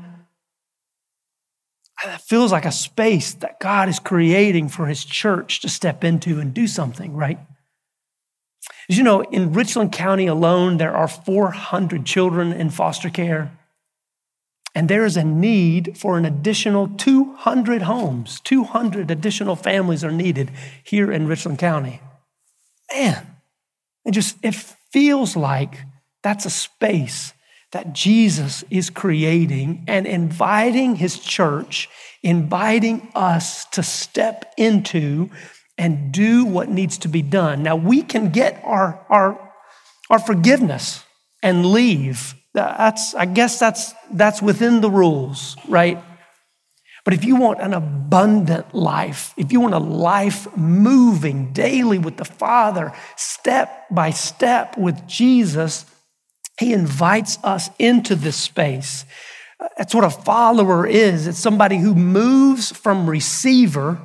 That 2.06 2.20
feels 2.20 2.52
like 2.52 2.64
a 2.64 2.70
space 2.70 3.34
that 3.34 3.58
God 3.58 3.88
is 3.88 3.98
creating 3.98 4.68
for 4.68 4.86
his 4.86 5.04
church 5.04 5.60
to 5.62 5.68
step 5.68 6.04
into 6.04 6.38
and 6.38 6.54
do 6.54 6.68
something, 6.68 7.16
right? 7.16 7.40
As 8.88 8.96
you 8.96 9.02
know, 9.02 9.22
in 9.22 9.52
Richland 9.52 9.90
County 9.90 10.28
alone, 10.28 10.76
there 10.76 10.94
are 10.94 11.08
400 11.08 12.06
children 12.06 12.52
in 12.52 12.70
foster 12.70 13.10
care. 13.10 13.50
And 14.72 14.88
there 14.88 15.04
is 15.04 15.16
a 15.16 15.24
need 15.24 15.98
for 15.98 16.16
an 16.16 16.24
additional 16.24 16.86
200 16.86 17.82
homes. 17.82 18.38
200 18.38 19.10
additional 19.10 19.56
families 19.56 20.04
are 20.04 20.12
needed 20.12 20.52
here 20.84 21.10
in 21.10 21.26
Richland 21.26 21.58
County. 21.58 22.00
Man, 22.94 23.26
it 24.04 24.12
just 24.12 24.36
it 24.44 24.54
feels 24.54 25.34
like 25.34 25.80
that's 26.22 26.46
a 26.46 26.50
space 26.50 27.32
that 27.72 27.92
Jesus 27.92 28.64
is 28.70 28.90
creating 28.90 29.84
and 29.86 30.06
inviting 30.06 30.96
his 30.96 31.18
church, 31.18 31.88
inviting 32.22 33.08
us 33.14 33.64
to 33.66 33.82
step 33.82 34.52
into 34.56 35.30
and 35.78 36.12
do 36.12 36.44
what 36.44 36.68
needs 36.68 36.98
to 36.98 37.08
be 37.08 37.22
done. 37.22 37.62
Now, 37.62 37.76
we 37.76 38.02
can 38.02 38.30
get 38.30 38.60
our, 38.64 39.04
our, 39.08 39.52
our 40.08 40.18
forgiveness 40.18 41.04
and 41.42 41.66
leave. 41.66 42.34
That's, 42.54 43.14
I 43.14 43.26
guess 43.26 43.58
that's, 43.58 43.92
that's 44.10 44.40
within 44.40 44.80
the 44.80 44.90
rules, 44.90 45.56
right? 45.68 46.02
But 47.04 47.14
if 47.14 47.24
you 47.24 47.36
want 47.36 47.60
an 47.60 47.72
abundant 47.72 48.74
life, 48.74 49.32
if 49.36 49.52
you 49.52 49.60
want 49.60 49.74
a 49.74 49.78
life 49.78 50.48
moving 50.56 51.52
daily 51.52 51.98
with 51.98 52.16
the 52.16 52.24
Father, 52.24 52.92
step 53.16 53.86
by 53.90 54.10
step 54.10 54.76
with 54.76 55.06
Jesus, 55.06 55.84
he 56.58 56.72
invites 56.72 57.38
us 57.44 57.70
into 57.78 58.14
this 58.14 58.36
space. 58.36 59.04
That's 59.76 59.94
what 59.94 60.04
a 60.04 60.10
follower 60.10 60.86
is 60.86 61.26
it's 61.26 61.38
somebody 61.38 61.78
who 61.78 61.94
moves 61.94 62.70
from 62.70 63.08
receiver 63.08 64.00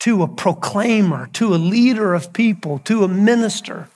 to 0.00 0.22
a 0.22 0.28
proclaimer, 0.28 1.26
to 1.34 1.54
a 1.54 1.56
leader 1.56 2.14
of 2.14 2.32
people, 2.32 2.78
to 2.80 3.04
a 3.04 3.08
minister. 3.08 3.88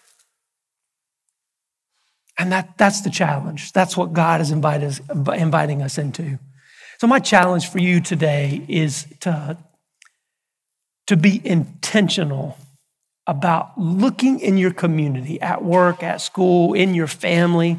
And 2.39 2.53
that, 2.53 2.77
that's 2.77 3.01
the 3.01 3.11
challenge. 3.11 3.73
That's 3.73 3.97
what 3.97 4.13
God 4.13 4.41
is 4.41 4.51
inviting 4.51 5.83
us 5.83 5.99
into. 5.99 6.39
So, 6.99 7.07
my 7.07 7.21
challenge 7.21 7.69
for 7.71 7.79
you 7.79 8.01
today 8.01 8.65
is 8.69 9.07
to, 9.21 9.57
to 11.07 11.17
be 11.17 11.41
intentional 11.45 12.59
about 13.27 13.79
looking 13.79 14.41
in 14.41 14.59
your 14.59 14.73
community, 14.73 15.41
at 15.41 15.65
work, 15.65 16.03
at 16.03 16.21
school, 16.21 16.75
in 16.75 16.95
your 16.95 17.07
family, 17.07 17.79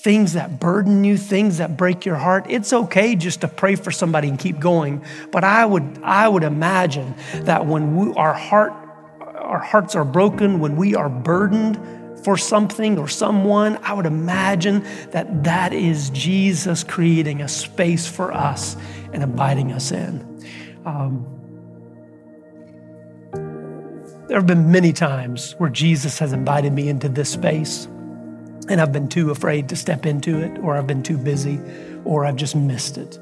things 0.00 0.34
that 0.34 0.60
burden 0.60 1.02
you, 1.02 1.16
things 1.16 1.58
that 1.58 1.76
break 1.76 2.04
your 2.04 2.14
heart. 2.14 2.46
It's 2.48 2.72
okay 2.72 3.16
just 3.16 3.40
to 3.40 3.48
pray 3.48 3.74
for 3.74 3.90
somebody 3.90 4.28
and 4.28 4.38
keep 4.38 4.60
going. 4.60 5.04
But 5.32 5.42
I 5.42 5.66
would, 5.66 6.00
I 6.04 6.28
would 6.28 6.44
imagine 6.44 7.14
that 7.34 7.66
when 7.66 7.96
we, 7.96 8.14
our 8.14 8.32
heart, 8.32 8.72
our 9.20 9.58
hearts 9.58 9.96
are 9.96 10.04
broken, 10.04 10.60
when 10.60 10.76
we 10.76 10.94
are 10.94 11.08
burdened 11.08 11.80
for 12.24 12.36
something 12.36 12.98
or 12.98 13.08
someone, 13.08 13.78
I 13.82 13.94
would 13.94 14.06
imagine 14.06 14.84
that 15.10 15.44
that 15.44 15.72
is 15.72 16.10
Jesus 16.10 16.84
creating 16.84 17.42
a 17.42 17.48
space 17.48 18.06
for 18.06 18.32
us 18.32 18.76
and 19.12 19.22
inviting 19.22 19.72
us 19.72 19.92
in. 19.92 20.44
Um, 20.84 21.35
there 24.28 24.36
have 24.36 24.46
been 24.46 24.72
many 24.72 24.92
times 24.92 25.52
where 25.58 25.70
Jesus 25.70 26.18
has 26.18 26.32
invited 26.32 26.72
me 26.72 26.88
into 26.88 27.08
this 27.08 27.30
space, 27.30 27.86
and 28.68 28.80
I've 28.80 28.92
been 28.92 29.08
too 29.08 29.30
afraid 29.30 29.68
to 29.68 29.76
step 29.76 30.04
into 30.04 30.40
it, 30.40 30.58
or 30.58 30.76
I've 30.76 30.86
been 30.86 31.02
too 31.02 31.16
busy, 31.16 31.60
or 32.04 32.26
I've 32.26 32.36
just 32.36 32.56
missed 32.56 32.98
it. 32.98 33.18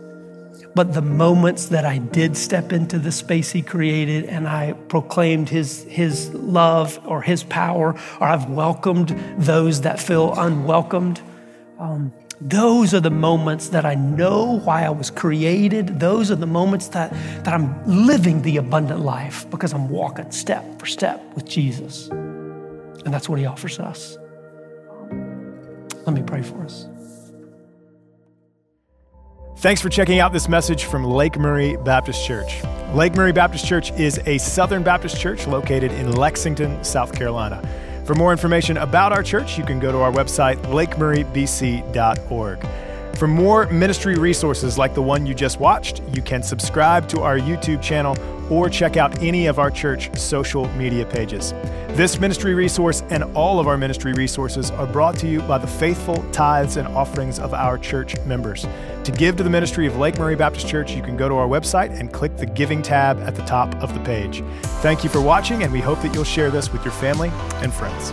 But 0.75 0.95
the 0.95 1.03
moments 1.03 1.67
that 1.67 1.85
I 1.85 1.99
did 1.99 2.37
step 2.37 2.73
into 2.73 2.99
the 2.99 3.13
space 3.13 3.53
He 3.53 3.63
created 3.63 4.25
and 4.25 4.49
I 4.49 4.73
proclaimed 4.89 5.49
His, 5.49 5.85
his 5.85 6.33
love 6.35 6.99
or 7.05 7.23
His 7.23 7.45
power, 7.45 7.95
or 8.21 8.27
I've 8.27 8.49
welcomed 8.49 9.11
those 9.39 9.83
that 9.83 10.01
feel 10.01 10.35
unwelcomed, 10.35 11.21
um, 11.79 12.13
Those 12.41 12.93
are 12.95 13.01
the 13.01 13.11
moments 13.11 13.69
that 13.69 13.85
I 13.85 13.95
know 13.95 14.59
why 14.61 14.85
I 14.85 14.91
was 14.91 15.11
created. 15.11 16.01
Those 16.01 16.31
are 16.31 16.37
the 16.37 16.47
moments 16.47 16.89
that, 16.89 17.13
that 17.45 17.55
I'm 17.55 17.85
living 17.87 18.43
the 18.43 18.57
abundant 18.57 19.01
life 19.01 19.49
because 19.51 19.73
I'm 19.73 19.89
walking 19.89 20.31
step 20.31 20.79
for 20.79 20.87
step 20.87 21.23
with 21.35 21.47
Jesus. 21.47 22.09
And 22.09 23.13
that's 23.13 23.29
what 23.29 23.39
he 23.39 23.47
offers 23.47 23.79
us. 23.79 24.19
Let 26.07 26.15
me 26.15 26.23
pray 26.23 26.43
for 26.43 26.63
us. 26.65 26.87
Thanks 29.59 29.81
for 29.81 29.89
checking 29.89 30.19
out 30.19 30.33
this 30.33 30.49
message 30.49 30.85
from 30.85 31.05
Lake 31.05 31.39
Murray 31.39 31.77
Baptist 31.77 32.27
Church. 32.27 32.63
Lake 32.93 33.15
Murray 33.15 33.33
Baptist 33.33 33.65
Church 33.65 33.93
is 33.93 34.21
a 34.27 34.37
Southern 34.39 34.83
Baptist 34.83 35.19
church 35.19 35.47
located 35.47 35.91
in 35.93 36.13
Lexington, 36.13 36.83
South 36.85 37.15
Carolina. 37.15 37.67
For 38.05 38.15
more 38.15 38.33
information 38.33 38.77
about 38.77 39.13
our 39.13 39.23
church, 39.23 39.57
you 39.57 39.65
can 39.65 39.81
go 39.81 39.91
to 39.91 39.99
our 39.99 40.13
website, 40.13 40.57
lakemurraybc.org. 40.65 42.59
For 43.25 43.29
more 43.29 43.65
ministry 43.69 44.17
resources 44.17 44.77
like 44.77 44.93
the 44.93 45.01
one 45.01 45.25
you 45.25 45.33
just 45.33 45.59
watched, 45.59 46.03
you 46.13 46.21
can 46.21 46.43
subscribe 46.43 47.09
to 47.09 47.23
our 47.23 47.39
YouTube 47.39 47.81
channel 47.81 48.19
or 48.53 48.69
check 48.69 48.99
out 48.99 49.23
any 49.23 49.47
of 49.47 49.59
our 49.59 49.71
church 49.71 50.15
social 50.15 50.69
media 50.75 51.07
pages. 51.07 51.53
This 51.97 52.21
ministry 52.21 52.53
resource 52.53 53.03
and 53.09 53.25
all 53.35 53.61
of 53.61 53.67
our 53.67 53.79
ministry 53.79 54.13
resources 54.13 54.71
are 54.73 54.87
brought 54.87 55.17
to 55.21 55.27
you 55.27 55.41
by 55.41 55.57
the 55.57 55.67
faithful 55.67 56.23
tithes 56.33 56.77
and 56.77 56.87
offerings 56.89 57.39
of 57.39 57.55
our 57.55 57.79
church 57.79 58.15
members. 58.27 58.67
To 59.05 59.11
give 59.11 59.37
to 59.37 59.43
the 59.43 59.49
ministry 59.49 59.87
of 59.87 59.97
Lake 59.97 60.19
Murray 60.19 60.37
Baptist 60.37 60.69
Church, 60.69 60.93
you 60.93 61.01
can 61.01 61.17
go 61.17 61.27
to 61.27 61.37
our 61.37 61.49
website 61.49 61.99
and 61.99 62.13
click 62.13 62.37
the 62.37 62.45
Giving 62.45 62.83
tab 62.83 63.19
at 63.21 63.35
the 63.35 63.45
top 63.47 63.75
of 63.77 63.95
the 63.95 64.01
page. 64.01 64.45
Thank 64.83 65.03
you 65.03 65.09
for 65.09 65.23
watching, 65.23 65.63
and 65.63 65.73
we 65.73 65.81
hope 65.81 66.03
that 66.03 66.13
you'll 66.15 66.25
share 66.25 66.51
this 66.51 66.71
with 66.75 66.85
your 66.85 66.93
family 66.93 67.31
and 67.63 67.73
friends. 67.73 68.13